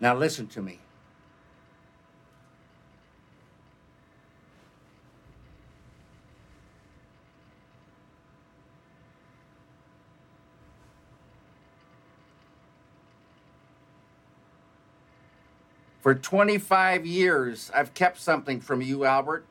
Now 0.00 0.14
listen 0.14 0.46
to 0.48 0.62
me. 0.62 0.80
For 16.04 16.14
25 16.14 17.06
years, 17.06 17.70
I've 17.74 17.94
kept 17.94 18.20
something 18.20 18.60
from 18.60 18.82
you, 18.82 19.06
Albert. 19.06 19.46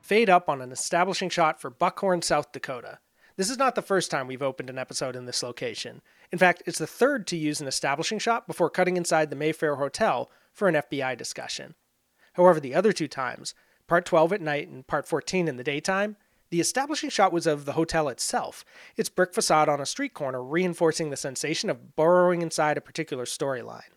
Fade 0.00 0.30
up 0.30 0.48
on 0.48 0.60
an 0.60 0.70
establishing 0.70 1.28
shot 1.28 1.60
for 1.60 1.70
Buckhorn, 1.70 2.22
South 2.22 2.52
Dakota. 2.52 3.00
This 3.36 3.50
is 3.50 3.58
not 3.58 3.74
the 3.74 3.82
first 3.82 4.12
time 4.12 4.28
we've 4.28 4.44
opened 4.44 4.70
an 4.70 4.78
episode 4.78 5.16
in 5.16 5.24
this 5.24 5.42
location. 5.42 6.02
In 6.30 6.38
fact, 6.38 6.62
it's 6.66 6.78
the 6.78 6.86
third 6.86 7.26
to 7.26 7.36
use 7.36 7.60
an 7.60 7.66
establishing 7.66 8.20
shot 8.20 8.46
before 8.46 8.70
cutting 8.70 8.96
inside 8.96 9.28
the 9.28 9.34
Mayfair 9.34 9.74
Hotel 9.74 10.30
for 10.52 10.68
an 10.68 10.76
FBI 10.76 11.18
discussion. 11.18 11.74
However, 12.34 12.60
the 12.60 12.76
other 12.76 12.92
two 12.92 13.08
times, 13.08 13.56
part 13.88 14.04
12 14.04 14.34
at 14.34 14.40
night 14.40 14.68
and 14.68 14.86
part 14.86 15.08
14 15.08 15.48
in 15.48 15.56
the 15.56 15.64
daytime, 15.64 16.14
the 16.50 16.60
establishing 16.60 17.10
shot 17.10 17.32
was 17.32 17.48
of 17.48 17.64
the 17.64 17.72
hotel 17.72 18.08
itself, 18.08 18.64
its 18.96 19.08
brick 19.08 19.34
facade 19.34 19.68
on 19.68 19.80
a 19.80 19.84
street 19.84 20.14
corner 20.14 20.40
reinforcing 20.40 21.10
the 21.10 21.16
sensation 21.16 21.70
of 21.70 21.96
burrowing 21.96 22.40
inside 22.40 22.78
a 22.78 22.80
particular 22.80 23.24
storyline. 23.24 23.95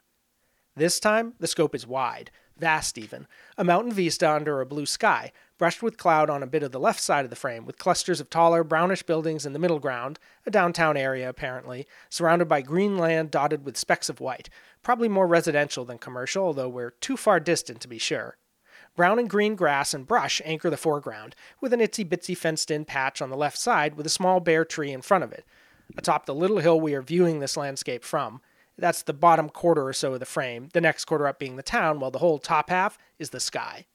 This 0.76 1.00
time, 1.00 1.34
the 1.40 1.48
scope 1.48 1.76
is 1.76 1.88
wide, 1.88 2.32
vast 2.58 2.98
even, 2.98 3.28
a 3.58 3.64
mountain 3.64 3.92
vista 3.92 4.30
under 4.30 4.62
a 4.62 4.66
blue 4.66 4.86
sky, 4.86 5.32
brushed 5.58 5.82
with 5.84 5.98
cloud 5.98 6.30
on 6.30 6.42
a 6.42 6.48
bit 6.48 6.64
of 6.64 6.72
the 6.72 6.80
left 6.80 7.02
side 7.02 7.26
of 7.26 7.30
the 7.30 7.36
frame, 7.36 7.66
with 7.66 7.78
clusters 7.78 8.22
of 8.22 8.30
taller, 8.30 8.64
brownish 8.64 9.04
buildings 9.04 9.46
in 9.46 9.54
the 9.54 9.60
middle 9.60 9.80
ground, 9.80 10.20
a 10.46 10.52
downtown 10.52 10.96
area 10.96 11.28
apparently, 11.28 11.86
surrounded 12.10 12.48
by 12.48 12.62
green 12.62 12.98
land 12.98 13.32
dotted 13.32 13.66
with 13.66 13.78
specks 13.78 14.10
of 14.10 14.20
white, 14.20 14.50
probably 14.84 15.10
more 15.10 15.28
residential 15.28 15.86
than 15.86 15.98
commercial, 15.98 16.46
although 16.46 16.70
we're 16.70 16.92
too 16.92 17.18
far 17.18 17.40
distant 17.40 17.82
to 17.82 17.88
be 17.88 17.98
sure. 17.98 18.38
Brown 18.96 19.20
and 19.20 19.30
green 19.30 19.56
grass 19.56 19.94
and 19.94 20.08
brush 20.08 20.42
anchor 20.46 20.70
the 20.70 20.78
foreground, 20.78 21.36
with 21.60 21.74
an 21.74 21.80
itsy 21.80 22.08
bitsy 22.08 22.38
fenced 22.38 22.72
in 22.72 22.86
patch 22.86 23.22
on 23.22 23.30
the 23.30 23.38
left 23.38 23.58
side 23.58 23.96
with 23.96 24.06
a 24.06 24.10
small 24.10 24.40
bare 24.40 24.66
tree 24.66 24.92
in 24.92 25.02
front 25.02 25.24
of 25.24 25.32
it. 25.32 25.46
Atop 25.98 26.26
the 26.26 26.36
little 26.36 26.60
hill 26.60 26.80
we 26.80 26.94
are 26.94 27.02
viewing 27.02 27.40
this 27.40 27.58
landscape 27.58 28.04
from, 28.04 28.42
that's 28.80 29.04
the 29.04 29.14
bottom 29.14 29.50
quarter 29.50 29.88
or 29.88 29.94
so 29.94 30.14
of 30.14 30.20
the 30.20 30.26
frame, 30.26 30.70
the 30.74 30.82
next 30.82 31.06
quarter 31.06 31.28
up 31.28 31.40
being 31.40 31.56
the 31.56 31.64
town, 31.64 32.00
while 32.00 32.12
the 32.12 32.20
whole 32.20 32.40
top 32.40 32.70
half 32.70 32.98
is 33.18 33.30
the 33.30 33.40
sky. 33.40 33.86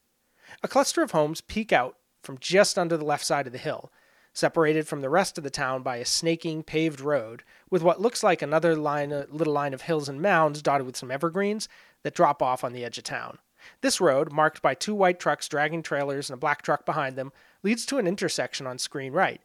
A 0.62 0.68
cluster 0.68 1.02
of 1.02 1.10
homes 1.10 1.40
peek 1.40 1.72
out 1.72 1.96
from 2.22 2.38
just 2.38 2.78
under 2.78 2.96
the 2.96 3.04
left 3.04 3.24
side 3.24 3.46
of 3.46 3.52
the 3.52 3.58
hill, 3.58 3.92
separated 4.32 4.86
from 4.86 5.00
the 5.00 5.10
rest 5.10 5.38
of 5.38 5.44
the 5.44 5.50
town 5.50 5.82
by 5.82 5.96
a 5.96 6.04
snaking 6.04 6.62
paved 6.62 7.00
road, 7.00 7.42
with 7.70 7.82
what 7.82 8.00
looks 8.00 8.22
like 8.22 8.42
another 8.42 8.74
line, 8.76 9.10
little 9.30 9.52
line 9.52 9.74
of 9.74 9.82
hills 9.82 10.08
and 10.08 10.20
mounds 10.20 10.62
dotted 10.62 10.86
with 10.86 10.96
some 10.96 11.10
evergreens 11.10 11.68
that 12.02 12.14
drop 12.14 12.42
off 12.42 12.64
on 12.64 12.72
the 12.72 12.84
edge 12.84 12.98
of 12.98 13.04
town. 13.04 13.38
This 13.80 14.00
road, 14.00 14.32
marked 14.32 14.60
by 14.60 14.74
two 14.74 14.94
white 14.94 15.18
trucks 15.18 15.48
dragging 15.48 15.82
trailers 15.82 16.28
and 16.28 16.34
a 16.34 16.40
black 16.40 16.62
truck 16.62 16.84
behind 16.84 17.16
them, 17.16 17.32
leads 17.62 17.86
to 17.86 17.98
an 17.98 18.06
intersection 18.06 18.66
on 18.66 18.78
screen 18.78 19.12
right, 19.12 19.40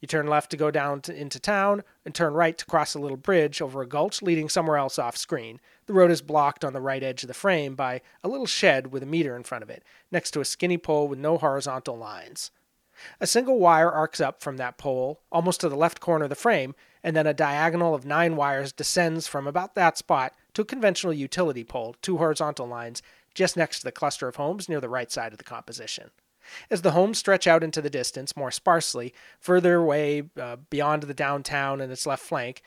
you 0.00 0.08
turn 0.08 0.26
left 0.26 0.50
to 0.50 0.56
go 0.56 0.70
down 0.70 1.00
to, 1.02 1.14
into 1.14 1.38
town, 1.38 1.82
and 2.04 2.14
turn 2.14 2.32
right 2.32 2.56
to 2.56 2.64
cross 2.64 2.94
a 2.94 2.98
little 2.98 3.16
bridge 3.16 3.60
over 3.60 3.82
a 3.82 3.86
gulch 3.86 4.22
leading 4.22 4.48
somewhere 4.48 4.76
else 4.76 4.98
off 4.98 5.16
screen. 5.16 5.60
The 5.86 5.92
road 5.92 6.10
is 6.10 6.22
blocked 6.22 6.64
on 6.64 6.72
the 6.72 6.80
right 6.80 7.02
edge 7.02 7.22
of 7.22 7.28
the 7.28 7.34
frame 7.34 7.74
by 7.74 8.00
a 8.24 8.28
little 8.28 8.46
shed 8.46 8.92
with 8.92 9.02
a 9.02 9.06
meter 9.06 9.36
in 9.36 9.42
front 9.42 9.62
of 9.62 9.70
it, 9.70 9.84
next 10.10 10.30
to 10.32 10.40
a 10.40 10.44
skinny 10.44 10.78
pole 10.78 11.08
with 11.08 11.18
no 11.18 11.36
horizontal 11.36 11.96
lines. 11.96 12.50
A 13.20 13.26
single 13.26 13.58
wire 13.58 13.90
arcs 13.90 14.20
up 14.20 14.42
from 14.42 14.56
that 14.58 14.78
pole, 14.78 15.20
almost 15.32 15.60
to 15.60 15.68
the 15.68 15.76
left 15.76 16.00
corner 16.00 16.24
of 16.24 16.30
the 16.30 16.36
frame, 16.36 16.74
and 17.02 17.16
then 17.16 17.26
a 17.26 17.34
diagonal 17.34 17.94
of 17.94 18.04
nine 18.04 18.36
wires 18.36 18.72
descends 18.72 19.26
from 19.26 19.46
about 19.46 19.74
that 19.74 19.96
spot 19.96 20.34
to 20.54 20.62
a 20.62 20.66
conventional 20.66 21.12
utility 21.12 21.64
pole, 21.64 21.96
two 22.02 22.18
horizontal 22.18 22.66
lines, 22.66 23.02
just 23.34 23.56
next 23.56 23.78
to 23.78 23.84
the 23.84 23.92
cluster 23.92 24.28
of 24.28 24.36
homes 24.36 24.68
near 24.68 24.80
the 24.80 24.88
right 24.88 25.10
side 25.10 25.32
of 25.32 25.38
the 25.38 25.44
composition. 25.44 26.10
As 26.70 26.82
the 26.82 26.92
homes 26.92 27.18
stretch 27.18 27.46
out 27.46 27.62
into 27.62 27.82
the 27.82 27.90
distance 27.90 28.36
more 28.36 28.50
sparsely, 28.50 29.14
further 29.38 29.76
away 29.76 30.24
uh, 30.40 30.56
beyond 30.68 31.04
the 31.04 31.14
downtown 31.14 31.80
and 31.80 31.90
its 31.92 32.06
left 32.06 32.22
flank, 32.22 32.62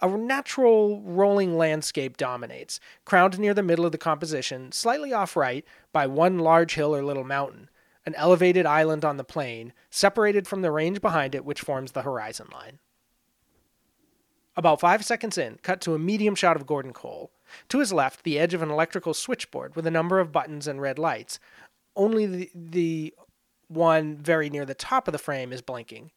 a 0.00 0.08
natural 0.16 1.02
rolling 1.02 1.56
landscape 1.56 2.16
dominates, 2.16 2.78
crowned 3.04 3.38
near 3.38 3.54
the 3.54 3.62
middle 3.62 3.84
of 3.84 3.92
the 3.92 3.98
composition, 3.98 4.70
slightly 4.70 5.12
off 5.12 5.36
right 5.36 5.64
by 5.92 6.06
one 6.06 6.38
large 6.38 6.74
hill 6.74 6.94
or 6.94 7.02
little 7.02 7.24
mountain, 7.24 7.68
an 8.06 8.14
elevated 8.14 8.64
island 8.64 9.04
on 9.04 9.16
the 9.16 9.24
plain, 9.24 9.72
separated 9.90 10.46
from 10.46 10.62
the 10.62 10.70
range 10.70 11.00
behind 11.00 11.34
it 11.34 11.44
which 11.44 11.60
forms 11.60 11.92
the 11.92 12.02
horizon 12.02 12.46
line. 12.52 12.78
About 14.56 14.80
five 14.80 15.04
seconds 15.04 15.38
in, 15.38 15.58
cut 15.62 15.80
to 15.82 15.94
a 15.94 16.00
medium 16.00 16.34
shot 16.34 16.56
of 16.56 16.66
Gordon 16.66 16.92
Cole. 16.92 17.30
To 17.68 17.78
his 17.78 17.92
left, 17.92 18.24
the 18.24 18.38
edge 18.38 18.54
of 18.54 18.62
an 18.62 18.70
electrical 18.70 19.14
switchboard 19.14 19.76
with 19.76 19.86
a 19.86 19.90
number 19.90 20.18
of 20.18 20.32
buttons 20.32 20.66
and 20.66 20.80
red 20.80 20.98
lights, 20.98 21.38
only 21.98 22.24
the, 22.24 22.50
the 22.54 23.14
one 23.68 24.16
very 24.16 24.48
near 24.48 24.64
the 24.64 24.74
top 24.74 25.06
of 25.06 25.12
the 25.12 25.18
frame 25.18 25.52
is 25.52 25.60
blinking. 25.60 26.10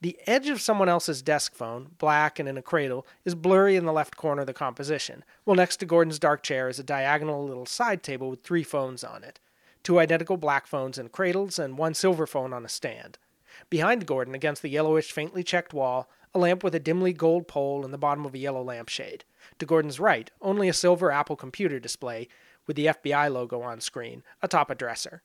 The 0.00 0.18
edge 0.26 0.48
of 0.48 0.60
someone 0.60 0.88
else's 0.88 1.22
desk 1.22 1.54
phone, 1.54 1.92
black 1.98 2.38
and 2.38 2.48
in 2.48 2.58
a 2.58 2.62
cradle, 2.62 3.06
is 3.24 3.34
blurry 3.34 3.74
in 3.74 3.86
the 3.86 3.92
left 3.92 4.16
corner 4.16 4.42
of 4.42 4.46
the 4.46 4.52
composition, 4.52 5.24
while 5.44 5.56
next 5.56 5.78
to 5.78 5.86
Gordon's 5.86 6.18
dark 6.18 6.42
chair 6.42 6.68
is 6.68 6.78
a 6.78 6.84
diagonal 6.84 7.46
little 7.46 7.66
side 7.66 8.02
table 8.02 8.28
with 8.28 8.44
three 8.44 8.62
phones 8.62 9.02
on 9.02 9.24
it 9.24 9.40
two 9.82 9.98
identical 9.98 10.38
black 10.38 10.66
phones 10.66 10.98
in 10.98 11.08
cradles, 11.10 11.58
and 11.58 11.76
one 11.76 11.94
silver 11.94 12.26
phone 12.26 12.52
on 12.52 12.64
a 12.64 12.68
stand. 12.68 13.18
Behind 13.68 14.06
Gordon, 14.06 14.34
against 14.34 14.62
the 14.62 14.70
yellowish, 14.70 15.12
faintly 15.12 15.44
checked 15.44 15.74
wall, 15.74 16.08
a 16.34 16.38
lamp 16.38 16.64
with 16.64 16.74
a 16.74 16.80
dimly 16.80 17.12
gold 17.12 17.46
pole 17.46 17.84
in 17.84 17.90
the 17.90 17.98
bottom 17.98 18.24
of 18.24 18.34
a 18.34 18.38
yellow 18.38 18.62
lampshade. 18.62 19.24
To 19.58 19.66
Gordon's 19.66 20.00
right, 20.00 20.30
only 20.40 20.68
a 20.68 20.72
silver 20.72 21.12
Apple 21.12 21.36
computer 21.36 21.78
display 21.78 22.28
with 22.66 22.76
the 22.76 22.86
FBI 22.86 23.32
logo 23.32 23.62
on 23.62 23.80
screen, 23.80 24.22
atop 24.42 24.70
a 24.70 24.74
dresser. 24.74 25.22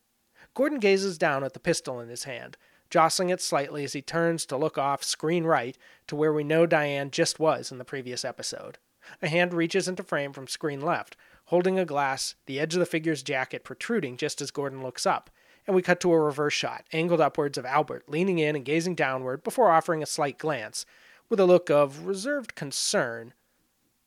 Gordon 0.54 0.78
gazes 0.78 1.18
down 1.18 1.44
at 1.44 1.52
the 1.52 1.60
pistol 1.60 2.00
in 2.00 2.08
his 2.08 2.24
hand, 2.24 2.56
jostling 2.90 3.30
it 3.30 3.40
slightly 3.40 3.84
as 3.84 3.92
he 3.92 4.02
turns 4.02 4.44
to 4.46 4.56
look 4.56 4.76
off 4.76 5.04
screen 5.04 5.44
right 5.44 5.78
to 6.08 6.16
where 6.16 6.32
we 6.32 6.44
know 6.44 6.66
Diane 6.66 7.10
just 7.10 7.38
was 7.38 7.70
in 7.70 7.78
the 7.78 7.84
previous 7.84 8.24
episode. 8.24 8.78
A 9.22 9.28
hand 9.28 9.54
reaches 9.54 9.88
into 9.88 10.02
frame 10.02 10.32
from 10.32 10.46
screen 10.46 10.80
left, 10.80 11.16
holding 11.46 11.78
a 11.78 11.84
glass, 11.84 12.34
the 12.46 12.60
edge 12.60 12.74
of 12.74 12.80
the 12.80 12.86
figure's 12.86 13.22
jacket 13.22 13.64
protruding 13.64 14.16
just 14.16 14.40
as 14.40 14.50
Gordon 14.50 14.82
looks 14.82 15.06
up, 15.06 15.30
and 15.66 15.74
we 15.74 15.82
cut 15.82 16.00
to 16.00 16.12
a 16.12 16.20
reverse 16.20 16.54
shot, 16.54 16.84
angled 16.92 17.20
upwards 17.20 17.56
of 17.56 17.64
Albert, 17.64 18.04
leaning 18.08 18.38
in 18.38 18.56
and 18.56 18.64
gazing 18.64 18.94
downward 18.94 19.42
before 19.42 19.70
offering 19.70 20.02
a 20.02 20.06
slight 20.06 20.38
glance, 20.38 20.84
with 21.28 21.40
a 21.40 21.46
look 21.46 21.70
of 21.70 22.06
reserved 22.06 22.54
concern 22.54 23.32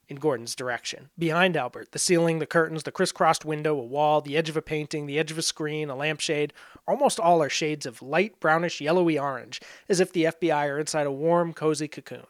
in 0.07 0.17
Gordon's 0.17 0.55
direction. 0.55 1.09
Behind 1.17 1.55
Albert, 1.55 1.91
the 1.91 1.99
ceiling, 1.99 2.39
the 2.39 2.45
curtains, 2.45 2.83
the 2.83 2.91
crisscrossed 2.91 3.45
window, 3.45 3.77
a 3.77 3.83
wall, 3.83 4.21
the 4.21 4.37
edge 4.37 4.49
of 4.49 4.57
a 4.57 4.61
painting, 4.61 5.05
the 5.05 5.19
edge 5.19 5.31
of 5.31 5.37
a 5.37 5.41
screen, 5.41 5.89
a 5.89 5.95
lampshade, 5.95 6.53
almost 6.87 7.19
all 7.19 7.41
are 7.41 7.49
shades 7.49 7.85
of 7.85 8.01
light 8.01 8.39
brownish 8.39 8.81
yellowy 8.81 9.17
orange, 9.17 9.61
as 9.87 9.99
if 9.99 10.11
the 10.11 10.25
FBI 10.25 10.67
are 10.67 10.79
inside 10.79 11.07
a 11.07 11.11
warm, 11.11 11.53
cozy 11.53 11.87
cocoon. 11.87 12.27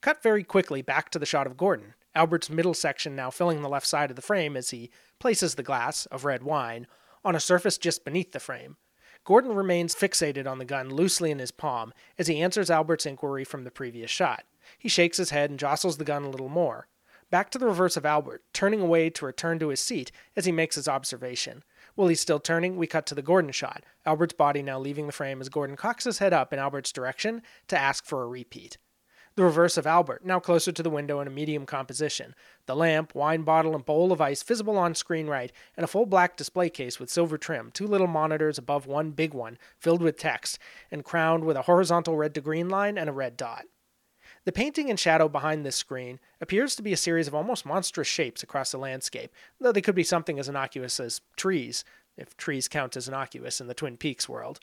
Cut 0.00 0.22
very 0.22 0.44
quickly 0.44 0.82
back 0.82 1.10
to 1.10 1.18
the 1.18 1.26
shot 1.26 1.46
of 1.46 1.56
Gordon, 1.56 1.94
Albert's 2.14 2.50
middle 2.50 2.74
section 2.74 3.14
now 3.14 3.30
filling 3.30 3.62
the 3.62 3.68
left 3.68 3.86
side 3.86 4.10
of 4.10 4.16
the 4.16 4.22
frame 4.22 4.56
as 4.56 4.70
he 4.70 4.90
places 5.18 5.54
the 5.54 5.62
glass, 5.62 6.06
of 6.06 6.24
red 6.24 6.42
wine, 6.42 6.86
on 7.24 7.34
a 7.34 7.40
surface 7.40 7.78
just 7.78 8.04
beneath 8.04 8.32
the 8.32 8.40
frame. 8.40 8.76
Gordon 9.24 9.54
remains 9.54 9.94
fixated 9.94 10.46
on 10.46 10.58
the 10.58 10.64
gun 10.64 10.90
loosely 10.90 11.30
in 11.30 11.38
his 11.38 11.50
palm 11.50 11.92
as 12.18 12.26
he 12.26 12.40
answers 12.40 12.70
Albert's 12.70 13.06
inquiry 13.06 13.44
from 13.44 13.64
the 13.64 13.70
previous 13.70 14.10
shot. 14.10 14.44
He 14.78 14.88
shakes 14.88 15.16
his 15.16 15.30
head 15.30 15.50
and 15.50 15.58
jostles 15.58 15.98
the 15.98 16.04
gun 16.04 16.24
a 16.24 16.30
little 16.30 16.48
more. 16.48 16.88
Back 17.30 17.50
to 17.50 17.58
the 17.58 17.66
reverse 17.66 17.98
of 17.98 18.06
Albert, 18.06 18.42
turning 18.54 18.80
away 18.80 19.10
to 19.10 19.26
return 19.26 19.58
to 19.58 19.68
his 19.68 19.80
seat 19.80 20.10
as 20.34 20.46
he 20.46 20.52
makes 20.52 20.76
his 20.76 20.88
observation. 20.88 21.62
While 21.94 22.08
he's 22.08 22.22
still 22.22 22.40
turning, 22.40 22.76
we 22.76 22.86
cut 22.86 23.04
to 23.06 23.14
the 23.14 23.20
Gordon 23.20 23.52
shot, 23.52 23.84
Albert's 24.06 24.32
body 24.32 24.62
now 24.62 24.78
leaving 24.78 25.06
the 25.06 25.12
frame 25.12 25.42
as 25.42 25.50
Gordon 25.50 25.76
cocks 25.76 26.04
his 26.04 26.18
head 26.18 26.32
up 26.32 26.54
in 26.54 26.58
Albert's 26.58 26.90
direction 26.90 27.42
to 27.66 27.78
ask 27.78 28.06
for 28.06 28.22
a 28.22 28.26
repeat. 28.26 28.78
The 29.34 29.44
reverse 29.44 29.76
of 29.76 29.86
Albert, 29.86 30.24
now 30.24 30.40
closer 30.40 30.72
to 30.72 30.82
the 30.82 30.90
window 30.90 31.20
in 31.20 31.28
a 31.28 31.30
medium 31.30 31.66
composition. 31.66 32.34
The 32.66 32.74
lamp, 32.74 33.14
wine 33.14 33.42
bottle, 33.42 33.74
and 33.74 33.84
bowl 33.84 34.10
of 34.10 34.22
ice 34.22 34.42
visible 34.42 34.78
on 34.78 34.94
screen 34.94 35.26
right, 35.26 35.52
and 35.76 35.84
a 35.84 35.86
full 35.86 36.06
black 36.06 36.36
display 36.36 36.70
case 36.70 36.98
with 36.98 37.10
silver 37.10 37.36
trim, 37.36 37.70
two 37.72 37.86
little 37.86 38.06
monitors 38.06 38.58
above 38.58 38.86
one 38.86 39.10
big 39.10 39.34
one, 39.34 39.58
filled 39.78 40.02
with 40.02 40.16
text, 40.16 40.58
and 40.90 41.04
crowned 41.04 41.44
with 41.44 41.58
a 41.58 41.62
horizontal 41.62 42.16
red 42.16 42.34
to 42.34 42.40
green 42.40 42.68
line 42.70 42.96
and 42.96 43.08
a 43.08 43.12
red 43.12 43.36
dot. 43.36 43.66
The 44.48 44.52
painting 44.52 44.88
in 44.88 44.96
shadow 44.96 45.28
behind 45.28 45.66
this 45.66 45.76
screen 45.76 46.20
appears 46.40 46.74
to 46.74 46.82
be 46.82 46.94
a 46.94 46.96
series 46.96 47.28
of 47.28 47.34
almost 47.34 47.66
monstrous 47.66 48.08
shapes 48.08 48.42
across 48.42 48.70
the 48.70 48.78
landscape, 48.78 49.30
though 49.60 49.72
they 49.72 49.82
could 49.82 49.94
be 49.94 50.02
something 50.02 50.38
as 50.38 50.48
innocuous 50.48 50.98
as 50.98 51.20
trees, 51.36 51.84
if 52.16 52.34
trees 52.34 52.66
count 52.66 52.96
as 52.96 53.06
innocuous 53.06 53.60
in 53.60 53.66
the 53.66 53.74
Twin 53.74 53.98
Peaks 53.98 54.26
world. 54.26 54.58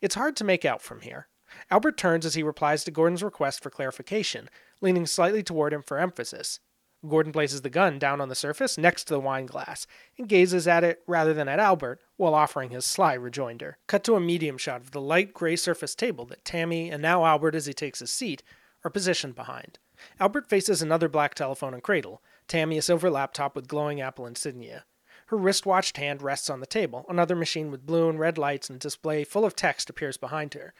It's 0.00 0.14
hard 0.14 0.36
to 0.36 0.44
make 0.44 0.64
out 0.64 0.80
from 0.80 1.02
here. 1.02 1.26
Albert 1.70 1.98
turns 1.98 2.24
as 2.24 2.32
he 2.32 2.42
replies 2.42 2.82
to 2.84 2.90
Gordon's 2.90 3.22
request 3.22 3.62
for 3.62 3.68
clarification, 3.68 4.48
leaning 4.80 5.04
slightly 5.04 5.42
toward 5.42 5.74
him 5.74 5.82
for 5.82 5.98
emphasis. 5.98 6.60
Gordon 7.06 7.34
places 7.34 7.60
the 7.60 7.68
gun 7.68 7.98
down 7.98 8.22
on 8.22 8.30
the 8.30 8.34
surface 8.34 8.78
next 8.78 9.04
to 9.04 9.12
the 9.12 9.20
wine 9.20 9.44
glass 9.44 9.86
and 10.16 10.30
gazes 10.30 10.66
at 10.66 10.82
it 10.82 11.02
rather 11.06 11.34
than 11.34 11.46
at 11.46 11.60
Albert 11.60 12.00
while 12.16 12.34
offering 12.34 12.70
his 12.70 12.86
sly 12.86 13.12
rejoinder. 13.12 13.76
Cut 13.86 14.02
to 14.04 14.16
a 14.16 14.18
medium 14.20 14.56
shot 14.56 14.80
of 14.80 14.92
the 14.92 15.00
light 15.02 15.34
gray 15.34 15.56
surface 15.56 15.94
table 15.94 16.24
that 16.24 16.46
Tammy 16.46 16.90
and 16.90 17.02
now 17.02 17.26
Albert, 17.26 17.54
as 17.54 17.66
he 17.66 17.74
takes 17.74 17.98
his 17.98 18.10
seat, 18.10 18.42
are 18.86 18.90
positioned 18.90 19.34
behind. 19.34 19.80
Albert 20.20 20.48
faces 20.48 20.80
another 20.80 21.08
black 21.08 21.34
telephone 21.34 21.74
and 21.74 21.82
cradle. 21.82 22.22
Tammy 22.46 22.78
a 22.78 22.82
silver 22.82 23.10
laptop 23.10 23.56
with 23.56 23.66
glowing 23.66 24.00
Apple 24.00 24.26
insignia. 24.26 24.84
Her 25.26 25.36
wrist-watched 25.36 25.96
hand 25.96 26.22
rests 26.22 26.48
on 26.48 26.60
the 26.60 26.66
table. 26.66 27.04
Another 27.08 27.34
machine 27.34 27.72
with 27.72 27.84
blue 27.84 28.08
and 28.08 28.20
red 28.20 28.38
lights 28.38 28.70
and 28.70 28.78
display 28.78 29.24
full 29.24 29.44
of 29.44 29.56
text 29.56 29.90
appears 29.90 30.16
behind 30.16 30.54
her. 30.54 30.72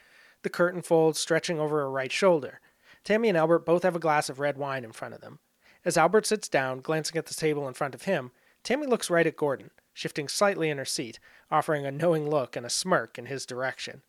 The 0.43 0.51
curtain 0.51 0.83
folds, 0.83 1.19
stretching 1.19 1.59
over 1.59 1.79
her 1.79 1.91
right 1.91 2.13
shoulder. 2.13 2.61
Tammy 3.03 3.29
and 3.29 3.37
Albert 3.37 3.67
both 3.67 3.83
have 3.83 3.97
a 3.97 4.01
glass 4.01 4.29
of 4.29 4.39
red 4.39 4.57
wine 4.57 4.85
in 4.85 4.93
front 4.93 5.15
of 5.15 5.21
them. 5.21 5.41
As 5.85 5.97
Albert 5.97 6.27
sits 6.27 6.49
down, 6.49 6.81
glancing 6.81 7.17
at 7.17 7.27
the 7.27 7.35
table 7.35 7.67
in 7.67 7.75
front 7.75 7.95
of 7.95 8.03
him, 8.03 8.31
Tammy 8.63 8.87
looks 8.87 9.11
right 9.11 9.27
at 9.27 9.37
Gordon, 9.37 9.71
shifting 9.93 10.29
slightly 10.29 10.71
in 10.71 10.79
her 10.79 10.85
seat, 10.85 11.19
offering 11.51 11.85
a 11.85 11.91
knowing 11.91 12.31
look 12.31 12.55
and 12.55 12.65
a 12.65 12.71
smirk 12.71 13.19
in 13.19 13.27
his 13.27 13.47
direction. 13.47 14.03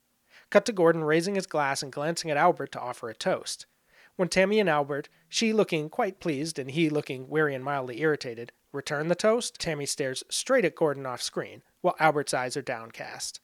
Cut 0.52 0.66
to 0.66 0.72
Gordon 0.72 1.04
raising 1.04 1.34
his 1.34 1.48
glass 1.48 1.82
and 1.82 1.92
glancing 1.92 2.30
at 2.30 2.38
Albert 2.38 2.72
to 2.74 2.80
offer 2.80 3.10
a 3.10 3.16
toast. 3.16 3.66
When 4.18 4.30
Tammy 4.30 4.60
and 4.60 4.68
Albert, 4.68 5.10
she 5.30 5.54
looking 5.54 5.90
quite 5.90 6.20
pleased 6.20 6.58
and 6.58 6.72
he 6.72 6.90
looking 6.90 7.30
weary 7.30 7.54
and 7.54 7.64
mildly 7.64 8.02
irritated, 8.02 8.52
return 8.74 9.10
the 9.10 9.16
toast, 9.16 9.60
Tammy 9.60 9.86
stares 9.86 10.24
straight 10.28 10.66
at 10.66 10.76
Gordon 10.76 11.06
off 11.06 11.22
screen, 11.22 11.62
while 11.82 11.96
Albert's 12.00 12.34
eyes 12.34 12.58
are 12.58 12.64
downcast. 12.64 13.42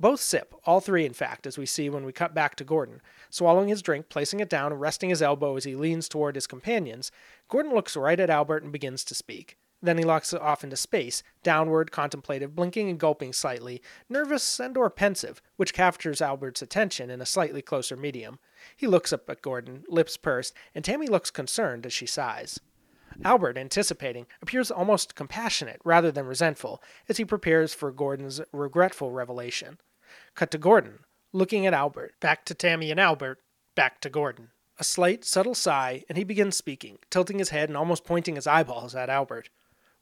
Both 0.00 0.20
sip, 0.20 0.54
all 0.64 0.80
three 0.80 1.04
in 1.04 1.12
fact, 1.12 1.46
as 1.46 1.58
we 1.58 1.66
see 1.66 1.90
when 1.90 2.06
we 2.06 2.12
cut 2.12 2.34
back 2.34 2.56
to 2.56 2.64
Gordon. 2.64 3.02
Swallowing 3.28 3.68
his 3.68 3.82
drink, 3.82 4.08
placing 4.08 4.40
it 4.40 4.48
down, 4.48 4.72
and 4.72 4.80
resting 4.80 5.10
his 5.10 5.20
elbow 5.20 5.56
as 5.56 5.64
he 5.64 5.76
leans 5.76 6.08
toward 6.08 6.36
his 6.36 6.46
companions, 6.46 7.12
Gordon 7.48 7.74
looks 7.74 7.94
right 7.94 8.18
at 8.18 8.30
Albert 8.30 8.62
and 8.62 8.72
begins 8.72 9.04
to 9.04 9.14
speak. 9.14 9.58
Then 9.82 9.98
he 9.98 10.04
looks 10.04 10.32
off 10.32 10.62
into 10.62 10.76
space, 10.76 11.24
downward, 11.42 11.90
contemplative, 11.90 12.54
blinking 12.54 12.88
and 12.88 13.00
gulping 13.00 13.32
slightly, 13.32 13.82
nervous 14.08 14.60
and 14.60 14.76
or 14.76 14.88
pensive, 14.88 15.42
which 15.56 15.74
captures 15.74 16.22
Albert's 16.22 16.62
attention 16.62 17.10
in 17.10 17.20
a 17.20 17.26
slightly 17.26 17.62
closer 17.62 17.96
medium. 17.96 18.38
He 18.76 18.86
looks 18.86 19.12
up 19.12 19.28
at 19.28 19.42
Gordon, 19.42 19.82
lips 19.88 20.16
pursed, 20.16 20.54
and 20.72 20.84
Tammy 20.84 21.08
looks 21.08 21.32
concerned 21.32 21.84
as 21.84 21.92
she 21.92 22.06
sighs. 22.06 22.60
Albert, 23.24 23.58
anticipating, 23.58 24.26
appears 24.40 24.70
almost 24.70 25.16
compassionate 25.16 25.80
rather 25.84 26.12
than 26.12 26.26
resentful 26.26 26.80
as 27.08 27.16
he 27.16 27.24
prepares 27.24 27.74
for 27.74 27.90
Gordon's 27.90 28.40
regretful 28.52 29.10
revelation. 29.10 29.78
Cut 30.34 30.50
to 30.52 30.58
Gordon, 30.58 31.00
looking 31.32 31.66
at 31.66 31.74
Albert, 31.74 32.14
back 32.20 32.44
to 32.46 32.54
Tammy 32.54 32.90
and 32.90 33.00
Albert, 33.00 33.40
back 33.74 34.00
to 34.00 34.08
Gordon. 34.08 34.50
A 34.78 34.84
slight, 34.84 35.24
subtle 35.24 35.54
sigh, 35.54 36.04
and 36.08 36.16
he 36.16 36.24
begins 36.24 36.56
speaking, 36.56 36.98
tilting 37.10 37.38
his 37.38 37.50
head 37.50 37.68
and 37.68 37.76
almost 37.76 38.04
pointing 38.04 38.36
his 38.36 38.46
eyeballs 38.46 38.94
at 38.94 39.10
Albert. 39.10 39.50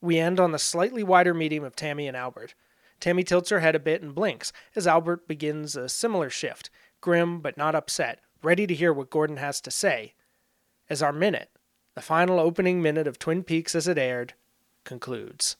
We 0.00 0.18
end 0.18 0.40
on 0.40 0.52
the 0.52 0.58
slightly 0.58 1.02
wider 1.02 1.34
medium 1.34 1.64
of 1.64 1.76
Tammy 1.76 2.08
and 2.08 2.16
Albert. 2.16 2.54
Tammy 3.00 3.22
tilts 3.22 3.50
her 3.50 3.60
head 3.60 3.74
a 3.74 3.80
bit 3.80 4.02
and 4.02 4.14
blinks 4.14 4.52
as 4.76 4.86
Albert 4.86 5.26
begins 5.26 5.76
a 5.76 5.88
similar 5.88 6.30
shift, 6.30 6.70
grim 7.00 7.40
but 7.40 7.56
not 7.56 7.74
upset, 7.74 8.20
ready 8.42 8.66
to 8.66 8.74
hear 8.74 8.92
what 8.92 9.10
Gordon 9.10 9.38
has 9.38 9.60
to 9.62 9.70
say. 9.70 10.14
As 10.88 11.02
our 11.02 11.12
minute, 11.12 11.50
the 11.94 12.02
final 12.02 12.38
opening 12.38 12.82
minute 12.82 13.06
of 13.06 13.18
Twin 13.18 13.42
Peaks 13.42 13.74
as 13.74 13.88
it 13.88 13.98
aired, 13.98 14.34
concludes. 14.84 15.56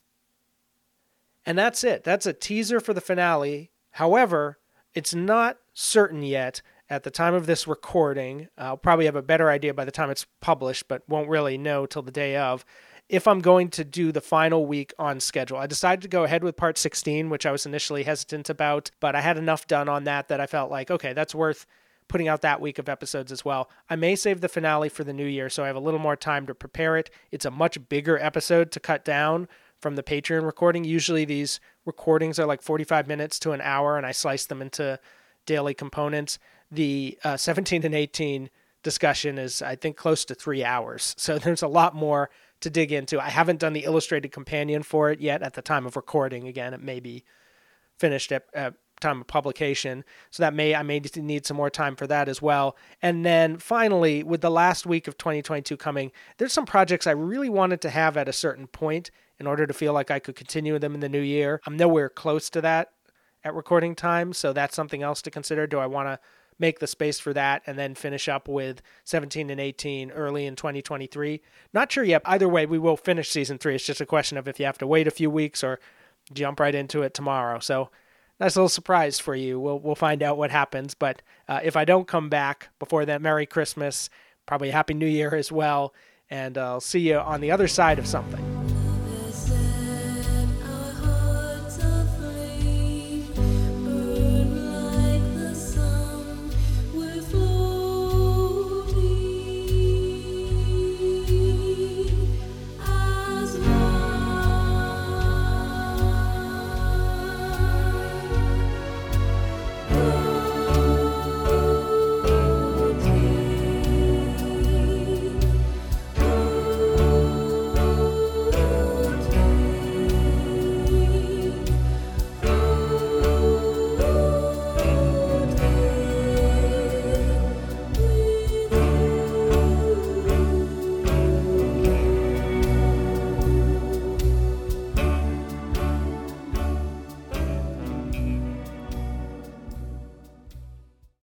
And 1.46 1.58
that's 1.58 1.82
it. 1.82 2.04
That's 2.04 2.26
a 2.26 2.32
teaser 2.32 2.80
for 2.80 2.92
the 2.92 3.00
finale. 3.00 3.70
However, 3.92 4.58
it's 4.94 5.14
not 5.14 5.58
certain 5.72 6.22
yet 6.22 6.62
at 6.88 7.04
the 7.04 7.10
time 7.10 7.34
of 7.34 7.46
this 7.46 7.66
recording. 7.66 8.48
I'll 8.58 8.76
probably 8.76 9.06
have 9.06 9.16
a 9.16 9.22
better 9.22 9.48
idea 9.48 9.72
by 9.72 9.84
the 9.84 9.90
time 9.90 10.10
it's 10.10 10.26
published, 10.40 10.88
but 10.88 11.08
won't 11.08 11.28
really 11.28 11.56
know 11.56 11.86
till 11.86 12.02
the 12.02 12.10
day 12.10 12.36
of 12.36 12.64
if 13.10 13.26
I'm 13.26 13.40
going 13.40 13.70
to 13.70 13.84
do 13.84 14.12
the 14.12 14.20
final 14.20 14.66
week 14.66 14.94
on 14.96 15.18
schedule. 15.18 15.58
I 15.58 15.66
decided 15.66 16.00
to 16.02 16.08
go 16.08 16.22
ahead 16.22 16.44
with 16.44 16.56
part 16.56 16.78
16, 16.78 17.28
which 17.28 17.44
I 17.44 17.50
was 17.50 17.66
initially 17.66 18.04
hesitant 18.04 18.48
about, 18.48 18.92
but 19.00 19.16
I 19.16 19.20
had 19.20 19.36
enough 19.36 19.66
done 19.66 19.88
on 19.88 20.04
that 20.04 20.28
that 20.28 20.40
I 20.40 20.46
felt 20.46 20.70
like, 20.70 20.92
okay, 20.92 21.12
that's 21.12 21.34
worth 21.34 21.66
putting 22.06 22.28
out 22.28 22.42
that 22.42 22.60
week 22.60 22.78
of 22.78 22.88
episodes 22.88 23.32
as 23.32 23.44
well. 23.44 23.68
I 23.88 23.96
may 23.96 24.14
save 24.14 24.40
the 24.40 24.48
finale 24.48 24.88
for 24.88 25.02
the 25.02 25.12
new 25.12 25.26
year 25.26 25.50
so 25.50 25.64
I 25.64 25.66
have 25.66 25.76
a 25.76 25.80
little 25.80 25.98
more 25.98 26.14
time 26.14 26.46
to 26.46 26.54
prepare 26.54 26.96
it. 26.96 27.10
It's 27.32 27.44
a 27.44 27.50
much 27.50 27.88
bigger 27.88 28.16
episode 28.18 28.70
to 28.72 28.80
cut 28.80 29.04
down 29.04 29.48
from 29.80 29.96
the 29.96 30.02
Patreon 30.04 30.44
recording. 30.44 30.84
Usually 30.84 31.24
these 31.24 31.58
recordings 31.84 32.38
are 32.38 32.46
like 32.46 32.62
45 32.62 33.08
minutes 33.08 33.40
to 33.40 33.50
an 33.52 33.60
hour 33.60 33.96
and 33.96 34.06
I 34.06 34.12
slice 34.12 34.46
them 34.46 34.62
into 34.62 35.00
daily 35.46 35.74
components. 35.74 36.38
The 36.70 37.18
uh, 37.24 37.36
17 37.36 37.84
and 37.84 37.94
18 37.94 38.50
discussion 38.82 39.38
is, 39.38 39.62
I 39.62 39.74
think, 39.74 39.96
close 39.96 40.24
to 40.26 40.34
three 40.34 40.64
hours. 40.64 41.14
So 41.18 41.38
there's 41.40 41.62
a 41.62 41.68
lot 41.68 41.94
more 41.94 42.30
to 42.60 42.70
dig 42.70 42.92
into. 42.92 43.20
I 43.20 43.30
haven't 43.30 43.60
done 43.60 43.72
the 43.72 43.84
illustrated 43.84 44.32
companion 44.32 44.82
for 44.82 45.10
it 45.10 45.20
yet 45.20 45.42
at 45.42 45.54
the 45.54 45.62
time 45.62 45.86
of 45.86 45.96
recording. 45.96 46.46
Again, 46.46 46.74
it 46.74 46.82
may 46.82 47.00
be 47.00 47.24
finished 47.98 48.32
at, 48.32 48.46
at 48.54 48.74
time 49.00 49.22
of 49.22 49.26
publication, 49.26 50.04
so 50.30 50.42
that 50.42 50.54
may 50.54 50.74
I 50.74 50.82
may 50.82 51.00
need 51.16 51.46
some 51.46 51.56
more 51.56 51.70
time 51.70 51.96
for 51.96 52.06
that 52.06 52.28
as 52.28 52.42
well. 52.42 52.76
And 53.00 53.24
then 53.24 53.56
finally, 53.58 54.22
with 54.22 54.42
the 54.42 54.50
last 54.50 54.86
week 54.86 55.08
of 55.08 55.16
2022 55.16 55.76
coming, 55.76 56.12
there's 56.36 56.52
some 56.52 56.66
projects 56.66 57.06
I 57.06 57.12
really 57.12 57.48
wanted 57.48 57.80
to 57.82 57.90
have 57.90 58.16
at 58.16 58.28
a 58.28 58.32
certain 58.32 58.66
point 58.66 59.10
in 59.38 59.46
order 59.46 59.66
to 59.66 59.72
feel 59.72 59.94
like 59.94 60.10
I 60.10 60.18
could 60.18 60.36
continue 60.36 60.78
them 60.78 60.94
in 60.94 61.00
the 61.00 61.08
new 61.08 61.20
year. 61.20 61.60
I'm 61.66 61.76
nowhere 61.76 62.10
close 62.10 62.50
to 62.50 62.60
that 62.60 62.92
at 63.42 63.54
recording 63.54 63.94
time, 63.94 64.34
so 64.34 64.52
that's 64.52 64.76
something 64.76 65.02
else 65.02 65.22
to 65.22 65.30
consider. 65.30 65.66
Do 65.66 65.78
I 65.78 65.86
want 65.86 66.08
to 66.08 66.18
make 66.60 66.78
the 66.78 66.86
space 66.86 67.18
for 67.18 67.32
that 67.32 67.62
and 67.66 67.78
then 67.78 67.94
finish 67.94 68.28
up 68.28 68.46
with 68.46 68.82
17 69.04 69.50
and 69.50 69.60
18 69.60 70.10
early 70.12 70.46
in 70.46 70.54
2023. 70.54 71.40
Not 71.72 71.90
sure 71.90 72.04
yet. 72.04 72.22
Either 72.24 72.48
way, 72.48 72.66
we 72.66 72.78
will 72.78 72.96
finish 72.96 73.30
season 73.30 73.58
three. 73.58 73.74
It's 73.74 73.86
just 73.86 74.00
a 74.00 74.06
question 74.06 74.38
of 74.38 74.46
if 74.46 74.60
you 74.60 74.66
have 74.66 74.78
to 74.78 74.86
wait 74.86 75.08
a 75.08 75.10
few 75.10 75.30
weeks 75.30 75.64
or 75.64 75.80
jump 76.32 76.60
right 76.60 76.74
into 76.74 77.02
it 77.02 77.14
tomorrow. 77.14 77.58
So 77.58 77.90
nice 78.38 78.56
little 78.56 78.68
surprise 78.68 79.18
for 79.18 79.34
you. 79.34 79.58
We'll 79.58 79.78
we'll 79.78 79.94
find 79.94 80.22
out 80.22 80.38
what 80.38 80.50
happens. 80.50 80.94
But 80.94 81.22
uh, 81.48 81.60
if 81.62 81.76
I 81.76 81.84
don't 81.84 82.06
come 82.06 82.28
back 82.28 82.68
before 82.78 83.04
that, 83.06 83.22
Merry 83.22 83.46
Christmas, 83.46 84.10
probably 84.46 84.70
Happy 84.70 84.94
New 84.94 85.06
Year 85.06 85.34
as 85.34 85.50
well, 85.50 85.94
and 86.28 86.58
I'll 86.58 86.80
see 86.80 87.00
you 87.00 87.18
on 87.18 87.40
the 87.40 87.50
other 87.50 87.68
side 87.68 87.98
of 87.98 88.06
something. 88.06 88.59